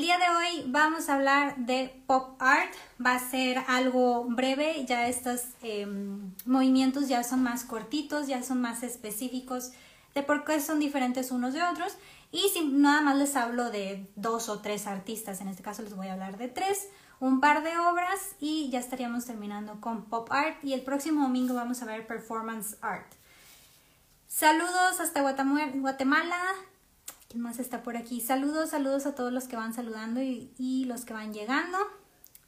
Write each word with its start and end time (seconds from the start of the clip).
el 0.00 0.06
día 0.06 0.16
de 0.16 0.30
hoy 0.30 0.64
vamos 0.68 1.10
a 1.10 1.16
hablar 1.16 1.56
de 1.58 2.02
pop 2.06 2.40
art. 2.40 2.72
Va 3.04 3.16
a 3.16 3.18
ser 3.18 3.58
algo 3.68 4.24
breve, 4.24 4.86
ya 4.86 5.08
estos 5.08 5.42
em, 5.60 6.32
movimientos 6.46 7.06
ya 7.06 7.22
son 7.22 7.42
más 7.42 7.64
cortitos, 7.64 8.26
ya 8.26 8.42
son 8.42 8.62
más 8.62 8.82
específicos 8.82 9.72
de 10.14 10.22
por 10.22 10.46
qué 10.46 10.58
son 10.58 10.80
diferentes 10.80 11.30
unos 11.30 11.52
de 11.52 11.62
otros. 11.62 11.98
Y 12.32 12.50
nada 12.72 13.02
más 13.02 13.18
les 13.18 13.36
hablo 13.36 13.70
de 13.70 14.10
dos 14.16 14.48
o 14.48 14.60
tres 14.60 14.86
artistas, 14.86 15.42
en 15.42 15.48
este 15.48 15.62
caso 15.62 15.82
les 15.82 15.94
voy 15.94 16.08
a 16.08 16.14
hablar 16.14 16.38
de 16.38 16.48
tres, 16.48 16.88
un 17.18 17.40
par 17.40 17.62
de 17.62 17.76
obras 17.76 18.36
y 18.40 18.70
ya 18.70 18.78
estaríamos 18.78 19.26
terminando 19.26 19.82
con 19.82 20.06
pop 20.06 20.32
art. 20.32 20.64
Y 20.64 20.72
el 20.72 20.80
próximo 20.80 21.24
domingo 21.24 21.52
vamos 21.52 21.82
a 21.82 21.84
ver 21.84 22.06
performance 22.06 22.78
art. 22.80 23.12
Saludos 24.28 24.98
hasta 24.98 25.20
Guatemala. 25.20 26.40
¿Quién 27.30 27.44
más 27.44 27.60
está 27.60 27.84
por 27.84 27.96
aquí? 27.96 28.20
Saludos, 28.20 28.70
saludos 28.70 29.06
a 29.06 29.14
todos 29.14 29.32
los 29.32 29.44
que 29.44 29.54
van 29.54 29.72
saludando 29.72 30.20
y, 30.20 30.84
los 30.86 31.04
que 31.04 31.12
van 31.12 31.32
llegando. 31.32 31.78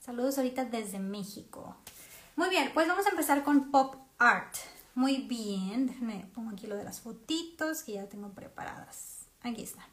Saludos 0.01 0.39
ahorita 0.39 0.65
desde 0.65 0.99
México. 0.99 1.77
Muy 2.35 2.49
bien, 2.49 2.73
pues 2.75 2.89
vamos 2.89 3.07
a 3.07 3.11
empezar 3.11 3.45
con 3.45 3.71
pop 3.71 3.95
art. 4.19 4.57
Muy 4.97 5.19
bien, 5.19 5.87
déjenme 5.87 6.27
pongo 6.35 6.51
aquí 6.51 6.67
lo 6.67 6.75
de 6.75 6.83
las 6.83 7.01
fotitos 7.01 7.85
que 7.85 7.93
ya 7.93 8.09
tengo 8.09 8.31
preparadas. 8.31 9.27
Aquí 9.43 9.63
está. 9.63 9.87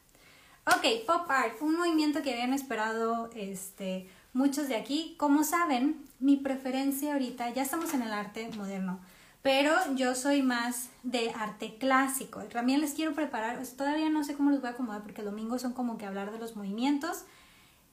Ok, 0.66 1.06
pop 1.06 1.30
art, 1.30 1.62
un 1.62 1.76
movimiento 1.76 2.22
que 2.22 2.32
habían 2.32 2.52
esperado 2.52 3.30
este, 3.36 4.10
muchos 4.32 4.66
de 4.66 4.74
aquí. 4.74 5.14
Como 5.20 5.44
saben, 5.44 6.04
mi 6.18 6.36
preferencia 6.36 7.12
ahorita, 7.12 7.48
ya 7.50 7.62
estamos 7.62 7.94
en 7.94 8.02
el 8.02 8.12
arte 8.12 8.50
moderno, 8.56 8.98
pero 9.42 9.74
yo 9.94 10.14
soy 10.14 10.42
más 10.42 10.90
de 11.02 11.30
arte 11.30 11.76
clásico. 11.78 12.40
También 12.44 12.80
les 12.80 12.92
quiero 12.92 13.14
preparar, 13.14 13.60
todavía 13.76 14.10
no 14.10 14.24
sé 14.24 14.34
cómo 14.34 14.50
los 14.50 14.60
voy 14.60 14.68
a 14.68 14.72
acomodar 14.72 15.02
porque 15.02 15.22
el 15.22 15.26
domingo 15.26 15.58
son 15.58 15.72
como 15.72 15.96
que 15.96 16.06
hablar 16.06 16.30
de 16.32 16.38
los 16.38 16.56
movimientos, 16.56 17.24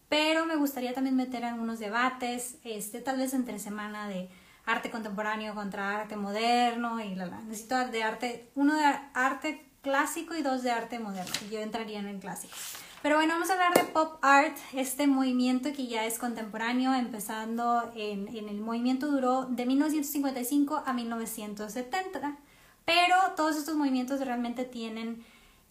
pero 0.10 0.46
me 0.46 0.55
gustaría 0.55 0.94
también 0.94 1.16
meter 1.16 1.46
algunos 1.46 1.80
debates, 1.80 2.58
este, 2.64 3.02
tal 3.02 3.18
vez 3.18 3.34
entre 3.34 3.60
semana 3.60 4.08
de 4.08 4.30
arte 4.66 4.90
contemporáneo 4.91 5.55
contra 5.55 5.99
arte 6.02 6.16
moderno 6.16 6.99
y 7.02 7.16
la. 7.16 7.27
Necesito 7.41 7.88
de 7.88 8.04
arte, 8.04 8.49
uno 8.55 8.76
de 8.76 8.84
arte 9.14 9.66
clásico 9.82 10.36
y 10.36 10.41
dos 10.41 10.64
de 10.64 10.71
arte 10.71 10.99
moderno. 10.99 11.34
Yo 11.49 11.60
entraría 11.60 11.99
en 11.99 12.08
el 12.08 12.20
clásico. 12.20 12.55
Pero 13.01 13.15
bueno, 13.15 13.35
vamos 13.35 13.49
a 13.49 13.53
hablar 13.53 13.73
de 13.76 13.84
pop 13.91 14.17
art, 14.21 14.57
este 14.73 15.05
movimiento 15.05 15.71
que 15.71 15.87
ya 15.87 16.05
es 16.05 16.17
contemporáneo, 16.17 16.93
empezando 16.93 17.91
en, 17.95 18.27
en 18.35 18.49
el 18.49 18.59
movimiento 18.59 19.07
duró 19.07 19.45
de 19.45 19.65
1955 19.65 20.84
a 20.85 20.93
1970, 20.93 22.37
pero 22.85 23.15
todos 23.35 23.55
estos 23.55 23.75
movimientos 23.75 24.20
realmente 24.20 24.65
tienen 24.65 25.23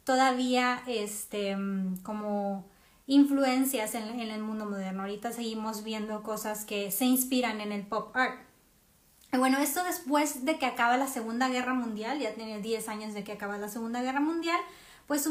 todavía 0.05 0.83
este 0.87 1.57
como 2.05 2.65
influencias 3.09 3.95
en, 3.95 4.21
en, 4.21 4.31
el 4.31 4.41
mundo 4.41 4.65
moderno. 4.65 5.03
Ahorita 5.03 5.33
seguimos 5.33 5.83
viendo 5.83 6.23
cosas 6.23 6.65
que 6.65 6.91
se 6.91 7.05
inspiran 7.05 7.61
en 7.61 7.73
el 7.73 7.87
pop 7.87 8.17
art. 8.17 8.41
Bueno, 9.33 9.59
esto 9.59 9.83
después 9.85 10.45
de 10.45 10.59
que 10.59 10.67
acaba 10.67 10.97
la 10.97 11.09
Segunda 11.09 11.49
Guerra 11.49 11.75
Mundial, 11.75 12.19
ya 12.21 12.35
tiene 12.35 12.61
10 12.61 12.89
años 12.89 13.15
de 13.15 13.25
que 13.25 13.33
acaba 13.33 13.59
la 13.59 13.69
Segunda 13.69 14.01
Guerra 14.01 14.21
Mundial, 14.21 14.59
pues 15.07 15.23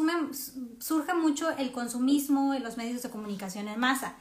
surge 0.79 1.13
mucho 1.13 1.49
el 1.57 1.71
consumismo 1.71 2.53
y 2.53 2.59
los 2.59 2.77
medios 2.77 3.03
de 3.03 3.09
comunicación 3.09 3.67
en 3.67 3.79
masa. 3.79 4.15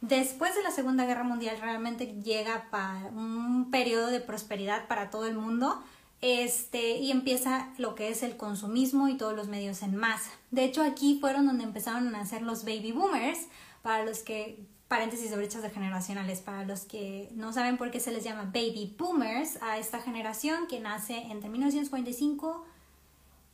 Después 0.00 0.54
de 0.54 0.62
la 0.62 0.70
Segunda 0.70 1.06
Guerra 1.06 1.24
Mundial 1.24 1.58
realmente 1.60 2.20
llega 2.22 2.68
para 2.70 3.06
un 3.06 3.70
periodo 3.70 4.08
de 4.08 4.20
prosperidad 4.20 4.86
para 4.86 5.10
todo 5.10 5.26
el 5.26 5.34
mundo 5.34 5.82
este, 6.20 6.98
y 6.98 7.10
empieza 7.10 7.68
lo 7.78 7.94
que 7.94 8.08
es 8.10 8.22
el 8.22 8.36
consumismo 8.36 9.08
y 9.08 9.16
todos 9.16 9.34
los 9.34 9.48
medios 9.48 9.82
en 9.82 9.96
masa. 9.96 10.30
De 10.50 10.64
hecho, 10.64 10.82
aquí 10.82 11.18
fueron 11.20 11.46
donde 11.46 11.64
empezaron 11.64 12.06
a 12.08 12.10
nacer 12.10 12.42
los 12.42 12.64
baby 12.64 12.92
boomers, 12.92 13.46
para 13.82 14.04
los 14.04 14.20
que 14.20 14.58
paréntesis 14.88 15.30
de 15.30 15.36
brechas 15.36 15.62
de 15.62 15.70
generacionales 15.70 16.40
para 16.40 16.64
los 16.64 16.80
que 16.80 17.30
no 17.34 17.52
saben 17.52 17.76
por 17.76 17.90
qué 17.90 18.00
se 18.00 18.10
les 18.10 18.24
llama 18.24 18.44
baby 18.44 18.94
boomers 18.98 19.62
a 19.62 19.78
esta 19.78 20.00
generación 20.00 20.66
que 20.66 20.80
nace 20.80 21.16
entre 21.30 21.50
1945 21.50 22.64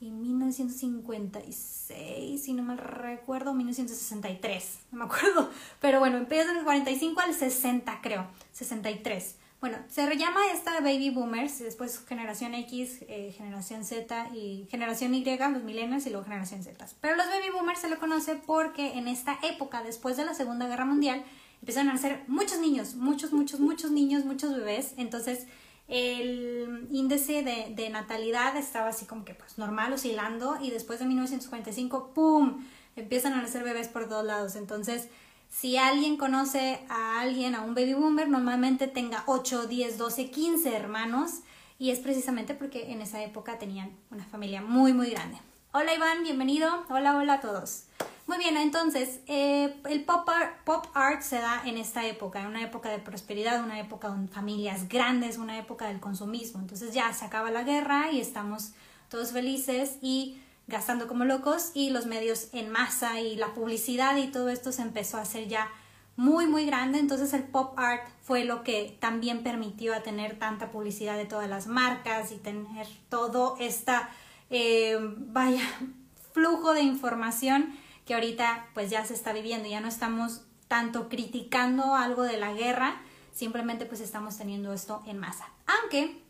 y 0.05 0.11
1956, 0.11 2.43
si 2.43 2.53
no 2.53 2.63
me 2.63 2.77
recuerdo, 2.77 3.55
1963, 3.55 4.81
no 4.93 4.99
me 4.99 5.07
acuerdo, 5.07 5.49
pero 5.81 5.99
bueno, 5.99 6.19
empieza 6.19 6.51
en 6.51 6.59
el 6.59 6.65
45 6.65 7.19
al 7.23 7.33
60 7.33 8.01
creo, 8.03 8.27
63. 8.53 9.37
Bueno, 9.63 9.79
se 9.89 10.03
llama 10.17 10.41
esta 10.53 10.79
baby 10.81 11.09
boomers, 11.09 11.61
después 11.61 12.05
generación 12.07 12.55
X, 12.55 12.99
eh, 13.09 13.33
generación 13.35 13.87
Z 13.87 14.29
y 14.35 14.67
generación 14.71 15.15
Y, 15.15 15.25
los 15.25 15.63
millennials 15.63 16.07
y 16.07 16.11
luego 16.11 16.27
generación 16.27 16.63
Z. 16.63 16.87
Pero 17.01 17.17
los 17.17 17.25
baby 17.25 17.49
boomers 17.51 17.81
se 17.81 17.89
lo 17.89 17.99
conoce 17.99 18.35
porque 18.35 18.99
en 18.99 19.09
esta 19.09 19.39
época, 19.43 19.83
después 19.83 20.19
de 20.19 20.27
la 20.27 20.35
Segunda 20.35 20.69
Guerra 20.69 20.85
Mundial, 20.85 21.25
empezaron 21.63 21.89
a 21.89 21.95
nacer 21.95 22.25
muchos 22.27 22.59
niños, 22.59 22.95
muchos, 22.95 23.33
muchos, 23.33 23.59
muchos 23.59 23.91
niños, 23.91 24.27
muchos 24.27 24.55
bebés. 24.55 24.93
Entonces, 24.99 25.47
el 25.89 26.89
índice 26.91 27.43
de, 27.43 27.75
de 27.75 27.91
natalidad 27.91 28.57
estaba 28.57 28.89
así 28.89 29.07
como 29.07 29.25
que 29.25 29.35
pues 29.35 29.59
normal, 29.59 29.93
oscilando, 29.93 30.57
y 30.61 30.71
después 30.71 30.99
de 30.99 31.07
1945, 31.07 32.13
¡pum! 32.15 32.65
empiezan 32.97 33.33
a 33.33 33.43
nacer 33.43 33.65
bebés 33.65 33.89
por 33.89 34.09
todos 34.09 34.25
lados. 34.25 34.57
Entonces, 34.57 35.09
si 35.51 35.77
alguien 35.77 36.17
conoce 36.17 36.81
a 36.89 37.21
alguien, 37.21 37.55
a 37.55 37.63
un 37.63 37.75
baby 37.75 37.95
boomer, 37.95 38.29
normalmente 38.29 38.89
tenga 38.89 39.23
8, 39.27 39.67
10, 39.67 39.99
12, 39.99 40.31
15 40.31 40.75
hermanos 40.75 41.41
y 41.79 41.91
es 41.91 42.01
precisamente 42.01 42.55
porque 42.55 42.93
en 42.93 43.01
esa 43.01 43.23
época 43.23 43.59
tenían 43.59 43.91
una 44.11 44.25
familia 44.25 44.63
muy, 44.63 44.93
muy 44.93 45.11
grande. 45.11 45.39
Hola 45.73 45.95
Iván, 45.95 46.23
bienvenido. 46.23 46.69
Hola, 46.89 47.17
hola 47.17 47.35
a 47.35 47.41
todos. 47.41 47.85
Muy 48.27 48.39
bien, 48.39 48.57
entonces, 48.57 49.21
eh, 49.27 49.77
el 49.85 50.05
pop 50.05 50.27
art, 50.29 50.65
pop 50.65 50.87
art 50.95 51.21
se 51.21 51.37
da 51.37 51.63
en 51.67 51.77
esta 51.77 52.07
época, 52.07 52.41
en 52.41 52.47
una 52.47 52.63
época 52.63 52.89
de 52.89 52.99
prosperidad, 52.99 53.63
una 53.63 53.79
época 53.79 54.09
con 54.09 54.29
familias 54.29 54.89
grandes, 54.89 55.37
una 55.37 55.59
época 55.59 55.89
del 55.89 56.01
consumismo. 56.01 56.61
Entonces 56.61 56.95
ya 56.95 57.13
se 57.13 57.27
acaba 57.27 57.51
la 57.51 57.65
guerra 57.65 58.11
y 58.13 58.21
estamos 58.21 58.73
todos 59.11 59.33
felices 59.33 59.99
y 60.01 60.41
gastando 60.67 61.07
como 61.07 61.27
locos 61.27 61.73
y 61.75 61.91
los 61.91 62.07
medios 62.07 62.49
en 62.55 62.71
masa 62.71 63.21
y 63.21 63.37
la 63.37 63.53
publicidad 63.53 64.17
y 64.17 64.29
todo 64.29 64.49
esto 64.49 64.73
se 64.73 64.81
empezó 64.81 65.19
a 65.19 65.23
hacer 65.23 65.47
ya 65.47 65.69
muy 66.17 66.47
muy 66.47 66.65
grande 66.65 66.99
entonces 66.99 67.35
el 67.35 67.43
pop 67.43 67.79
art 67.79 68.09
fue 68.23 68.45
lo 68.45 68.63
que 68.63 68.97
también 69.01 69.43
permitió 69.43 69.95
a 69.95 70.03
tener 70.03 70.39
tanta 70.39 70.71
publicidad 70.71 71.17
de 71.17 71.27
todas 71.27 71.51
las 71.51 71.67
marcas 71.67 72.33
y 72.33 72.37
tener 72.37 72.87
todo 73.11 73.57
esta 73.61 74.09
eh, 74.49 74.97
vaya 75.01 75.63
flujo 76.33 76.73
de 76.73 76.83
información 76.83 77.75
que 78.05 78.15
ahorita 78.15 78.67
pues 78.75 78.91
ya 78.91 79.05
se 79.05 79.15
está 79.15 79.33
viviendo 79.33 79.69
ya 79.69 79.81
no 79.81 79.89
estamos 79.89 80.43
tanto 80.69 81.09
criticando 81.09 81.95
algo 81.95 82.23
de 82.23 82.39
la 82.39 82.53
guerra 82.53 83.01
simplemente 83.33 83.87
pues 83.87 84.01
estamos 84.01 84.37
teniendo 84.37 84.73
esto 84.73 85.03
en 85.07 85.19
masa. 85.19 85.49
Aunque 85.67 86.21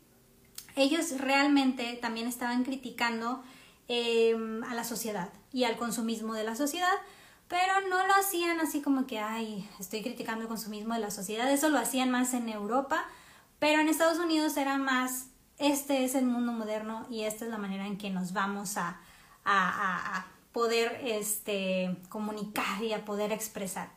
ellos 0.75 1.19
realmente 1.19 1.97
también 2.01 2.27
estaban 2.27 2.63
criticando 2.63 3.43
Em, 3.87 4.63
a 4.63 4.73
la 4.73 4.83
sociedad 4.83 5.29
y 5.53 5.65
al 5.65 5.77
consumismo 5.77 6.33
de 6.33 6.43
la 6.43 6.55
sociedad, 6.55 6.95
pero 7.47 7.87
no 7.87 8.07
lo 8.07 8.15
hacían 8.15 8.59
así 8.59 8.81
como 8.81 9.05
que, 9.05 9.19
ay, 9.19 9.69
estoy 9.79 10.01
criticando 10.01 10.41
el 10.41 10.47
consumismo 10.47 10.95
de 10.95 11.01
la 11.01 11.11
sociedad, 11.11 11.51
eso 11.51 11.69
lo 11.69 11.77
hacían 11.77 12.09
más 12.09 12.33
en 12.33 12.49
Europa, 12.49 13.05
pero 13.59 13.79
en 13.79 13.87
Estados 13.87 14.17
Unidos 14.17 14.57
era 14.57 14.79
más, 14.79 15.27
este 15.59 16.03
es 16.03 16.15
el 16.15 16.25
mundo 16.25 16.51
moderno 16.51 17.05
y 17.11 17.25
esta 17.25 17.45
es 17.45 17.51
la 17.51 17.59
manera 17.59 17.85
en 17.85 17.99
que 17.99 18.09
nos 18.09 18.33
vamos 18.33 18.75
a, 18.77 18.97
poder 20.55 21.01
este, 21.03 21.93
comunicar 22.07 22.81
y 22.81 22.93
a 22.93 23.03
poder 23.03 23.33
expresar. 23.33 23.89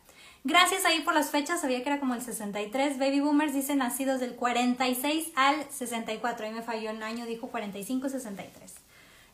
Gracias 0.43 0.85
ahí 0.85 1.03
por 1.03 1.15
las 1.15 1.31
fechas, 1.31 1.61
sabía 1.61 1.85
que 1.85 1.89
era 1.89 2.01
como 2.01 2.15
el 2.15 2.21
63. 2.21 2.99
Baby 2.99 3.21
Boomers 3.21 3.55
dice 3.55 3.77
nacidos 3.77 4.19
del 4.19 4.35
46 4.35 5.31
al 5.37 5.71
64. 5.71 6.47
Ahí 6.47 6.53
me 6.53 6.63
falló 6.63 6.91
el 6.91 7.01
año, 7.05 7.27
dijo 7.27 7.49
45-63 7.53 8.43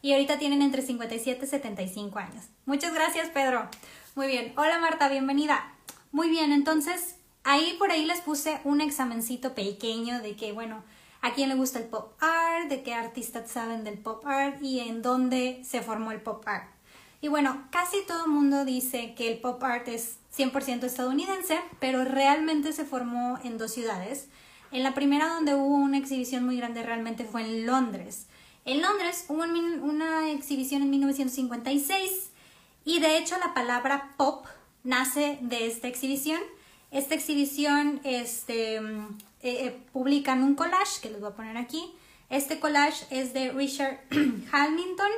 y 0.03 0.13
ahorita 0.13 0.37
tienen 0.37 0.61
entre 0.61 0.83
57 0.83 1.47
y 1.47 1.49
75 1.49 2.19
años. 2.19 2.45
Muchas 2.67 2.93
gracias, 2.93 3.31
Pedro. 3.31 3.71
Muy 4.15 4.27
bien. 4.27 4.53
Hola, 4.59 4.79
Marta, 4.79 5.09
bienvenida. 5.09 5.73
Muy 6.13 6.29
bien, 6.29 6.53
entonces 6.53 7.17
ahí 7.43 7.75
por 7.79 7.91
ahí 7.91 8.05
les 8.05 8.21
puse 8.21 8.61
un 8.65 8.83
examencito 8.83 9.55
pequeño 9.55 10.21
de 10.21 10.37
que, 10.37 10.53
bueno, 10.53 10.85
a 11.23 11.33
quién 11.33 11.49
le 11.49 11.55
gusta 11.55 11.79
el 11.79 11.87
pop 11.87 12.13
art, 12.21 12.69
de 12.69 12.83
qué 12.83 12.93
artistas 12.93 13.51
saben 13.51 13.83
del 13.83 13.97
pop 13.97 14.27
art 14.27 14.63
y 14.63 14.81
en 14.81 15.01
dónde 15.01 15.63
se 15.65 15.81
formó 15.81 16.13
el 16.13 16.21
pop 16.21 16.43
art. 16.45 16.74
Y 17.25 17.29
bueno, 17.29 17.65
casi 17.71 18.03
todo 18.07 18.27
el 18.27 18.31
mundo 18.31 18.67
dice 18.67 19.15
que 19.15 19.33
el 19.33 19.39
pop 19.39 19.63
art 19.65 19.89
es 19.89 20.19
100% 20.37 20.85
estadounidense, 20.85 21.59
pero 21.81 22.05
realmente 22.05 22.75
se 22.75 22.85
formó 22.85 23.39
en 23.43 23.57
dos 23.57 23.73
ciudades. 23.73 24.29
En 24.73 24.83
la 24.83 24.93
primera 24.93 25.29
donde 25.29 25.55
hubo 25.55 25.75
una 25.75 25.97
exhibición 25.97 26.45
muy 26.45 26.59
grande 26.59 26.83
realmente 26.83 27.25
fue 27.25 27.41
en 27.41 27.65
Londres. 27.65 28.27
En 28.67 28.83
Londres 28.83 29.25
hubo 29.29 29.43
una 29.43 30.33
exhibición 30.33 30.83
en 30.83 30.91
1956 30.91 32.29
y 32.85 33.01
de 33.01 33.17
hecho 33.17 33.39
la 33.39 33.55
palabra 33.55 34.13
pop 34.19 34.45
nace 34.83 35.39
de 35.41 35.67
esta 35.67 35.89
exhibición. 35.89 36.43
Esta 36.91 37.15
exhibición 37.15 38.03
este, 38.05 38.77
eh, 38.77 38.83
eh, 39.41 39.81
publican 39.95 40.43
un 40.43 40.57
collage 40.57 41.01
que 41.01 41.09
les 41.09 41.21
voy 41.21 41.31
a 41.31 41.35
poner 41.35 41.57
aquí. 41.57 41.91
Este 42.29 42.61
collage 42.61 43.07
es 43.09 43.33
de 43.33 43.51
Richard 43.51 44.01
Hamilton 44.53 45.11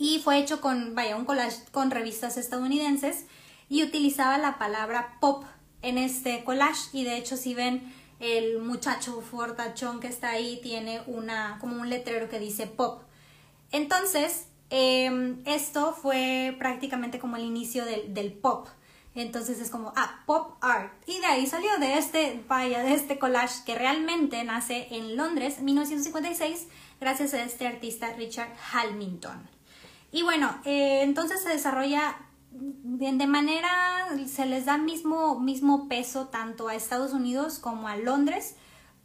y 0.00 0.18
fue 0.18 0.38
hecho 0.38 0.62
con, 0.62 0.94
vaya, 0.94 1.14
un 1.14 1.26
collage 1.26 1.58
con 1.72 1.90
revistas 1.90 2.38
estadounidenses 2.38 3.26
y 3.68 3.84
utilizaba 3.84 4.38
la 4.38 4.58
palabra 4.58 5.18
pop 5.20 5.44
en 5.82 5.98
este 5.98 6.42
collage 6.42 6.88
y 6.94 7.04
de 7.04 7.18
hecho 7.18 7.36
si 7.36 7.52
ven 7.52 7.92
el 8.18 8.60
muchacho 8.60 9.20
fortachón 9.20 10.00
que 10.00 10.08
está 10.08 10.30
ahí 10.30 10.58
tiene 10.62 11.02
una 11.06 11.58
como 11.60 11.78
un 11.78 11.90
letrero 11.90 12.30
que 12.30 12.38
dice 12.38 12.66
pop. 12.66 13.02
Entonces, 13.72 14.46
em, 14.70 15.42
esto 15.44 15.92
fue 15.92 16.56
prácticamente 16.58 17.18
como 17.18 17.36
el 17.36 17.44
inicio 17.44 17.84
del, 17.84 18.14
del 18.14 18.32
pop. 18.32 18.68
Entonces 19.14 19.60
es 19.60 19.68
como, 19.68 19.92
ah, 19.96 20.22
pop 20.24 20.56
art. 20.62 20.94
Y 21.06 21.18
de 21.18 21.26
ahí 21.26 21.46
salió 21.46 21.76
de 21.78 21.98
este, 21.98 22.42
vaya, 22.48 22.82
de 22.82 22.94
este 22.94 23.18
collage 23.18 23.64
que 23.66 23.74
realmente 23.74 24.42
nace 24.44 24.88
en 24.92 25.16
Londres, 25.16 25.60
1956, 25.60 26.68
gracias 27.00 27.34
a 27.34 27.42
este 27.42 27.66
artista 27.66 28.14
Richard 28.14 28.54
Halmington. 28.72 29.59
Y 30.12 30.22
bueno, 30.22 30.54
eh, 30.64 31.02
entonces 31.02 31.42
se 31.42 31.50
desarrolla 31.50 32.16
de, 32.50 33.26
manera, 33.26 34.08
se 34.26 34.46
les 34.46 34.64
da 34.64 34.76
mismo, 34.76 35.38
mismo 35.38 35.88
peso 35.88 36.28
tanto 36.28 36.68
a 36.68 36.74
Estados 36.74 37.12
Unidos 37.12 37.58
como 37.58 37.88
a 37.88 37.96
Londres, 37.96 38.56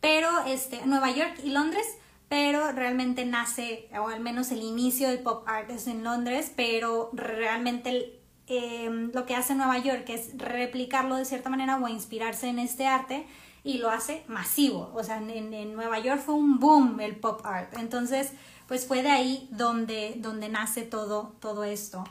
pero 0.01 0.29
este, 0.47 0.85
Nueva 0.85 1.11
York 1.11 1.39
y 1.43 1.49
Londres, 1.51 1.85
pero 2.27 2.71
realmente 2.71 3.25
nace, 3.25 3.87
o 3.99 4.07
al 4.07 4.19
menos 4.19 4.51
el 4.51 4.63
inicio 4.63 5.09
del 5.09 5.19
pop 5.19 5.43
art 5.47 5.69
es 5.69 5.87
en 5.87 6.03
Londres, 6.03 6.51
pero 6.55 7.11
realmente 7.13 8.19
eh, 8.47 9.09
lo 9.13 9.25
que 9.25 9.35
hace 9.35 9.53
Nueva 9.53 9.77
York 9.77 10.05
es 10.09 10.37
replicarlo 10.37 11.15
de 11.15 11.25
cierta 11.25 11.49
manera 11.49 11.77
o 11.77 11.87
inspirarse 11.87 12.47
en 12.47 12.59
este 12.59 12.87
arte 12.87 13.27
y 13.65 13.79
lo 13.79 13.89
hace 13.89 14.23
masivo. 14.27 14.91
O 14.93 15.03
sea, 15.03 15.17
en, 15.17 15.53
en, 15.53 15.73
Nueva 15.73 15.99
York 15.99 16.21
fue 16.23 16.35
un 16.35 16.59
boom 16.59 17.01
el 17.01 17.15
pop 17.15 17.41
art. 17.43 17.75
Entonces, 17.77 18.31
pues 18.67 18.85
fue 18.85 19.01
de 19.01 19.09
ahí 19.09 19.49
donde, 19.51 20.13
donde 20.19 20.47
nace 20.47 20.83
todo, 20.83 21.33
todo 21.41 21.63
esto. 21.63 22.03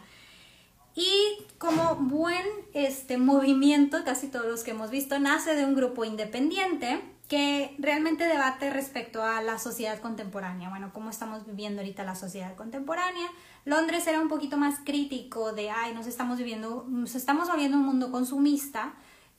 Y 0.96 1.38
como 1.58 1.94
buen 1.94 2.44
este, 2.72 3.18
movimiento, 3.18 4.04
casi 4.04 4.28
todos 4.28 4.46
los 4.46 4.64
que 4.64 4.72
hemos 4.72 4.90
visto, 4.90 5.18
nace 5.20 5.54
de 5.54 5.64
un 5.64 5.74
grupo 5.74 6.04
independiente 6.04 7.00
que 7.28 7.74
realmente 7.78 8.26
debate 8.26 8.68
respecto 8.70 9.22
a 9.22 9.40
la 9.40 9.58
sociedad 9.58 10.00
contemporánea. 10.00 10.68
Bueno, 10.68 10.90
cómo 10.92 11.08
estamos 11.08 11.46
viviendo 11.46 11.82
ahorita 11.82 12.04
la 12.04 12.16
sociedad 12.16 12.54
contemporánea. 12.56 13.28
Londres 13.64 14.06
era 14.08 14.20
un 14.20 14.28
poquito 14.28 14.56
más 14.56 14.80
crítico 14.84 15.52
de, 15.52 15.70
ay, 15.70 15.94
nos 15.94 16.06
estamos 16.08 16.36
viviendo, 16.38 16.84
nos 16.88 17.14
estamos 17.14 17.48
viviendo 17.50 17.78
un 17.78 17.86
mundo 17.86 18.10
consumista. 18.10 18.94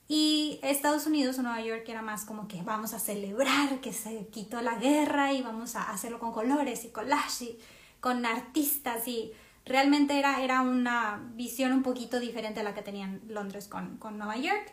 Y 0.08 0.60
Estados 0.62 1.06
Unidos 1.06 1.38
o 1.38 1.42
Nueva 1.42 1.60
York 1.60 1.84
era 1.88 2.02
más 2.02 2.24
como 2.24 2.46
que 2.46 2.62
vamos 2.62 2.94
a 2.94 3.00
celebrar 3.00 3.80
que 3.80 3.92
se 3.92 4.28
quitó 4.28 4.62
la 4.62 4.76
guerra 4.76 5.32
y 5.32 5.42
vamos 5.42 5.74
a 5.74 5.90
hacerlo 5.90 6.18
con 6.18 6.32
colores 6.32 6.84
y 6.84 6.90
collage 6.90 7.44
y 7.44 7.58
con 8.00 8.24
artistas 8.24 9.08
y 9.08 9.32
realmente 9.64 10.18
era, 10.18 10.42
era 10.42 10.62
una 10.62 11.20
visión 11.34 11.72
un 11.72 11.82
poquito 11.82 12.20
diferente 12.20 12.60
a 12.60 12.62
la 12.62 12.74
que 12.74 12.82
tenían 12.82 13.20
Londres 13.26 13.66
con, 13.66 13.96
con 13.96 14.16
Nueva 14.16 14.36
York. 14.36 14.72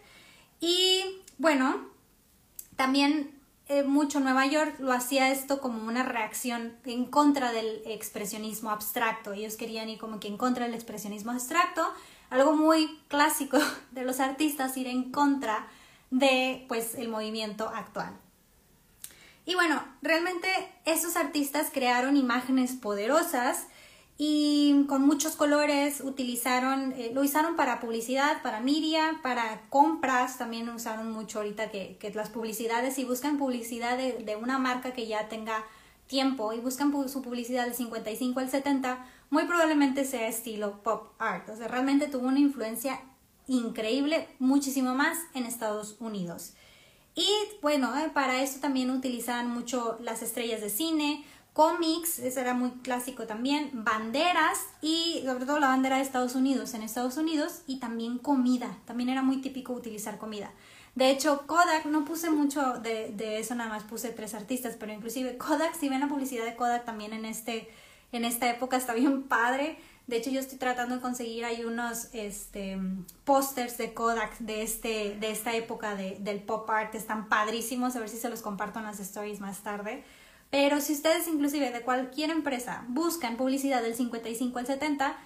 Y 0.59 1.01
bueno, 1.39 1.89
también 2.75 3.41
eh, 3.67 3.83
mucho 3.83 4.19
Nueva 4.19 4.45
York 4.45 4.75
lo 4.79 4.91
hacía 4.91 5.31
esto 5.31 5.61
como 5.61 5.87
una 5.87 6.03
reacción 6.03 6.75
en 6.85 7.05
contra 7.05 7.51
del 7.51 7.81
expresionismo 7.85 8.69
abstracto. 8.69 9.33
Ellos 9.33 9.55
querían 9.55 9.89
ir 9.89 9.97
como 9.97 10.19
que 10.19 10.27
en 10.27 10.37
contra 10.37 10.65
del 10.65 10.73
expresionismo 10.75 11.31
abstracto, 11.31 11.81
algo 12.33 12.53
muy 12.53 12.99
clásico 13.09 13.59
de 13.91 14.03
los 14.03 14.19
artistas, 14.19 14.75
ir 14.77 14.87
en 14.87 15.11
contra 15.11 15.67
de 16.09 16.65
pues 16.67 16.95
el 16.95 17.09
movimiento 17.09 17.69
actual. 17.69 18.17
Y 19.45 19.55
bueno, 19.55 19.83
realmente 20.01 20.47
esos 20.85 21.15
artistas 21.15 21.69
crearon 21.71 22.17
imágenes 22.17 22.71
poderosas 22.73 23.67
y 24.17 24.85
con 24.87 25.05
muchos 25.05 25.35
colores 25.35 26.01
utilizaron, 26.01 26.93
eh, 26.93 27.11
lo 27.13 27.21
usaron 27.21 27.55
para 27.55 27.79
publicidad, 27.79 28.41
para 28.41 28.61
media, 28.61 29.19
para 29.21 29.61
compras, 29.69 30.37
también 30.37 30.69
usaron 30.69 31.11
mucho 31.11 31.39
ahorita 31.39 31.69
que, 31.71 31.97
que 31.99 32.11
las 32.11 32.29
publicidades, 32.29 32.95
si 32.95 33.05
buscan 33.05 33.37
publicidad 33.37 33.97
de, 33.97 34.13
de, 34.23 34.35
una 34.35 34.59
marca 34.59 34.93
que 34.93 35.07
ya 35.07 35.27
tenga 35.29 35.63
tiempo 36.07 36.53
y 36.53 36.59
buscan 36.59 36.91
su 37.09 37.21
publicidad 37.21 37.65
del 37.65 37.73
55 37.73 38.39
al 38.39 38.49
70, 38.49 39.05
muy 39.33 39.45
probablemente 39.45 40.05
sea 40.05 40.27
estilo 40.27 40.83
pop 40.83 41.13
art, 41.17 41.49
o 41.49 41.57
sea, 41.57 41.67
realmente 41.67 42.07
tuvo 42.07 42.27
una 42.27 42.37
influencia 42.37 43.01
increíble, 43.47 44.27
muchísimo 44.37 44.93
más 44.93 45.17
en 45.33 45.47
Estados 45.47 45.97
Unidos. 45.99 46.53
Y 47.15 47.27
bueno, 47.59 47.97
eh, 47.97 48.11
para 48.13 48.43
eso 48.43 48.59
también 48.59 48.91
utilizaban 48.91 49.49
mucho 49.49 49.97
las 50.01 50.21
estrellas 50.21 50.61
de 50.61 50.69
cine, 50.69 51.25
cómics, 51.53 52.19
ese 52.19 52.41
era 52.41 52.53
muy 52.53 52.69
clásico 52.83 53.25
también, 53.25 53.71
banderas 53.73 54.59
y 54.83 55.23
sobre 55.25 55.47
todo 55.47 55.59
la 55.59 55.69
bandera 55.69 55.95
de 55.95 56.03
Estados 56.03 56.35
Unidos 56.35 56.75
en 56.75 56.83
Estados 56.83 57.17
Unidos 57.17 57.63
y 57.65 57.79
también 57.79 58.19
comida, 58.19 58.77
también 58.85 59.09
era 59.09 59.23
muy 59.23 59.41
típico 59.41 59.73
utilizar 59.73 60.19
comida. 60.19 60.51
De 60.93 61.09
hecho, 61.09 61.47
Kodak, 61.47 61.85
no 61.85 62.05
puse 62.05 62.29
mucho 62.29 62.73
de, 62.83 63.11
de 63.11 63.39
eso, 63.39 63.55
nada 63.55 63.71
más 63.71 63.83
puse 63.83 64.09
tres 64.09 64.35
artistas, 64.35 64.75
pero 64.79 64.93
inclusive 64.93 65.39
Kodak, 65.39 65.73
si 65.73 65.89
ven 65.89 66.01
la 66.01 66.07
publicidad 66.07 66.45
de 66.45 66.55
Kodak 66.55 66.85
también 66.85 67.13
en, 67.13 67.25
este, 67.25 67.67
en 68.13 68.25
esta 68.25 68.49
época 68.49 68.77
está 68.77 68.93
bien 68.93 69.23
padre. 69.23 69.77
De 70.07 70.17
hecho, 70.17 70.29
yo 70.29 70.39
estoy 70.39 70.57
tratando 70.57 70.95
de 70.95 71.01
conseguir 71.01 71.45
hay 71.45 71.63
unos 71.63 72.09
este, 72.13 72.77
pósters 73.23 73.77
de 73.77 73.93
Kodak 73.93 74.37
de, 74.39 74.61
este, 74.61 75.15
de 75.19 75.31
esta 75.31 75.55
época 75.55 75.95
de, 75.95 76.17
del 76.19 76.41
pop 76.41 76.69
art, 76.69 76.93
están 76.95 77.29
padrísimos, 77.29 77.95
a 77.95 77.99
ver 77.99 78.09
si 78.09 78.17
se 78.17 78.29
los 78.29 78.41
comparto 78.41 78.79
en 78.79 78.85
las 78.85 78.99
stories 78.99 79.39
más 79.39 79.63
tarde. 79.63 80.03
Pero 80.49 80.81
si 80.81 80.93
ustedes 80.93 81.27
inclusive 81.27 81.71
de 81.71 81.81
cualquier 81.81 82.29
empresa 82.29 82.85
buscan 82.87 83.37
publicidad 83.37 83.81
del 83.81 83.95
55 83.95 84.59
al 84.59 84.67
70, 84.67 85.17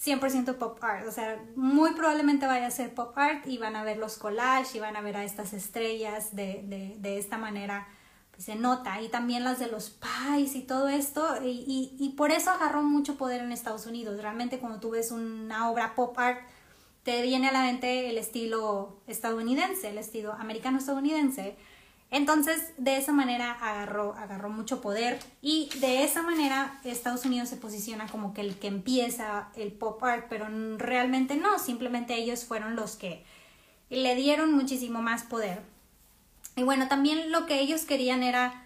100% 0.00 0.54
pop 0.56 0.78
art. 0.84 1.06
O 1.08 1.10
sea, 1.10 1.42
muy 1.56 1.92
probablemente 1.94 2.46
vaya 2.46 2.66
a 2.66 2.70
ser 2.70 2.94
pop 2.94 3.16
art 3.16 3.46
y 3.46 3.58
van 3.58 3.74
a 3.76 3.82
ver 3.82 3.96
los 3.96 4.18
collages 4.18 4.74
y 4.74 4.78
van 4.78 4.96
a 4.96 5.00
ver 5.00 5.16
a 5.16 5.24
estas 5.24 5.52
estrellas 5.52 6.36
de, 6.36 6.62
de, 6.64 6.94
de 6.98 7.18
esta 7.18 7.38
manera. 7.38 7.88
Se 8.38 8.54
nota. 8.54 9.02
Y 9.02 9.08
también 9.08 9.44
las 9.44 9.58
de 9.58 9.66
los 9.66 9.90
pies 9.90 10.54
y 10.54 10.62
todo 10.62 10.88
esto. 10.88 11.42
Y, 11.44 11.64
y, 11.66 11.96
y 11.98 12.10
por 12.10 12.30
eso 12.30 12.50
agarró 12.50 12.82
mucho 12.82 13.16
poder 13.16 13.42
en 13.42 13.52
Estados 13.52 13.86
Unidos. 13.86 14.20
Realmente 14.22 14.58
cuando 14.58 14.80
tú 14.80 14.90
ves 14.90 15.10
una 15.10 15.70
obra 15.70 15.94
pop 15.94 16.18
art, 16.18 16.40
te 17.02 17.22
viene 17.22 17.48
a 17.48 17.52
la 17.52 17.62
mente 17.62 18.08
el 18.10 18.18
estilo 18.18 19.00
estadounidense, 19.06 19.90
el 19.90 19.98
estilo 19.98 20.32
americano-estadounidense 20.32 21.56
entonces, 22.10 22.72
de 22.78 22.96
esa 22.96 23.12
manera 23.12 23.52
agarró, 23.52 24.14
agarró 24.14 24.48
mucho 24.48 24.80
poder 24.80 25.18
y 25.42 25.68
de 25.80 26.04
esa 26.04 26.22
manera 26.22 26.80
Estados 26.84 27.26
Unidos 27.26 27.50
se 27.50 27.58
posiciona 27.58 28.06
como 28.06 28.32
que 28.32 28.40
el 28.40 28.58
que 28.58 28.68
empieza 28.68 29.50
el 29.56 29.72
pop 29.72 30.02
art, 30.02 30.26
pero 30.30 30.46
realmente 30.78 31.36
no, 31.36 31.58
simplemente 31.58 32.14
ellos 32.14 32.44
fueron 32.44 32.76
los 32.76 32.96
que 32.96 33.24
le 33.90 34.14
dieron 34.14 34.52
muchísimo 34.52 35.02
más 35.02 35.24
poder. 35.24 35.62
Y 36.58 36.64
bueno, 36.64 36.88
también 36.88 37.32
lo 37.32 37.46
que 37.46 37.60
ellos 37.60 37.84
querían 37.84 38.22
era 38.22 38.64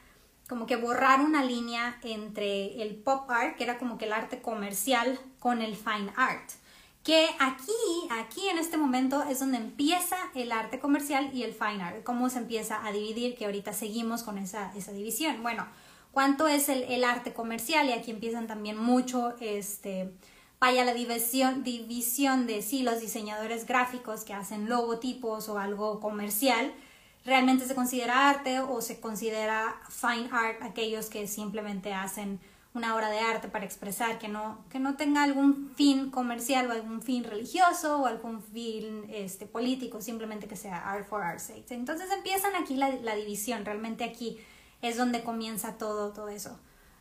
como 0.48 0.66
que 0.66 0.76
borrar 0.76 1.20
una 1.20 1.44
línea 1.44 1.98
entre 2.02 2.82
el 2.82 2.96
pop 2.96 3.30
art, 3.30 3.56
que 3.56 3.64
era 3.64 3.78
como 3.78 3.98
que 3.98 4.06
el 4.06 4.12
arte 4.12 4.42
comercial, 4.42 5.18
con 5.38 5.62
el 5.62 5.76
fine 5.76 6.12
art 6.16 6.50
que 7.04 7.28
aquí, 7.40 7.72
aquí 8.10 8.48
en 8.48 8.58
este 8.58 8.76
momento 8.76 9.24
es 9.24 9.40
donde 9.40 9.58
empieza 9.58 10.16
el 10.34 10.52
arte 10.52 10.78
comercial 10.78 11.30
y 11.32 11.42
el 11.42 11.52
fine 11.52 11.82
art, 11.82 12.04
cómo 12.04 12.28
se 12.30 12.38
empieza 12.38 12.86
a 12.86 12.92
dividir, 12.92 13.34
que 13.36 13.44
ahorita 13.44 13.72
seguimos 13.72 14.22
con 14.22 14.38
esa, 14.38 14.72
esa 14.76 14.92
división. 14.92 15.42
Bueno, 15.42 15.66
¿cuánto 16.12 16.46
es 16.46 16.68
el, 16.68 16.84
el, 16.84 17.02
arte 17.02 17.32
comercial? 17.32 17.88
Y 17.88 17.92
aquí 17.92 18.12
empiezan 18.12 18.46
también 18.46 18.78
mucho, 18.78 19.34
este, 19.40 20.12
vaya 20.60 20.84
la 20.84 20.94
división, 20.94 21.64
división 21.64 22.46
de 22.46 22.62
sí, 22.62 22.84
los 22.84 23.00
diseñadores 23.00 23.66
gráficos 23.66 24.22
que 24.22 24.34
hacen 24.34 24.68
logotipos 24.68 25.48
o 25.48 25.58
algo 25.58 25.98
comercial, 25.98 26.72
realmente 27.24 27.66
se 27.66 27.74
considera 27.74 28.28
arte 28.30 28.60
o 28.60 28.80
se 28.80 29.00
considera 29.00 29.80
fine 29.88 30.28
art 30.32 30.62
aquellos 30.62 31.06
que 31.06 31.26
simplemente 31.28 31.92
hacen 31.94 32.40
una 32.74 32.94
obra 32.96 33.10
de 33.10 33.18
arte 33.18 33.48
para 33.48 33.66
expresar, 33.66 34.18
que 34.18 34.28
no, 34.28 34.64
que 34.70 34.78
no 34.78 34.96
tenga 34.96 35.22
algún 35.22 35.72
fin 35.76 36.10
comercial 36.10 36.68
o 36.68 36.72
algún 36.72 37.02
fin 37.02 37.22
religioso 37.22 38.00
o 38.00 38.06
algún 38.06 38.42
fin 38.42 39.04
este, 39.10 39.46
político, 39.46 40.00
simplemente 40.00 40.48
que 40.48 40.56
sea 40.56 40.90
art 40.90 41.06
for 41.06 41.22
art's 41.22 41.44
sake. 41.44 41.70
Entonces 41.70 42.10
empiezan 42.10 42.56
aquí 42.56 42.74
la, 42.76 42.88
la, 42.88 43.14
división, 43.14 43.64
realmente 43.66 44.04
aquí 44.04 44.38
es 44.80 44.96
donde 44.96 45.22
comienza 45.22 45.76
todo, 45.76 46.12
todo 46.12 46.28
eso. 46.28 46.58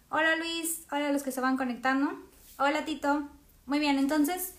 Hola 0.09 0.35
Luis, 0.35 0.85
hola 0.91 1.11
los 1.13 1.23
que 1.23 1.31
se 1.31 1.39
van 1.39 1.55
conectando. 1.55 2.11
Hola 2.59 2.83
Tito. 2.83 3.29
Muy 3.65 3.79
bien, 3.79 3.97
entonces 3.97 4.55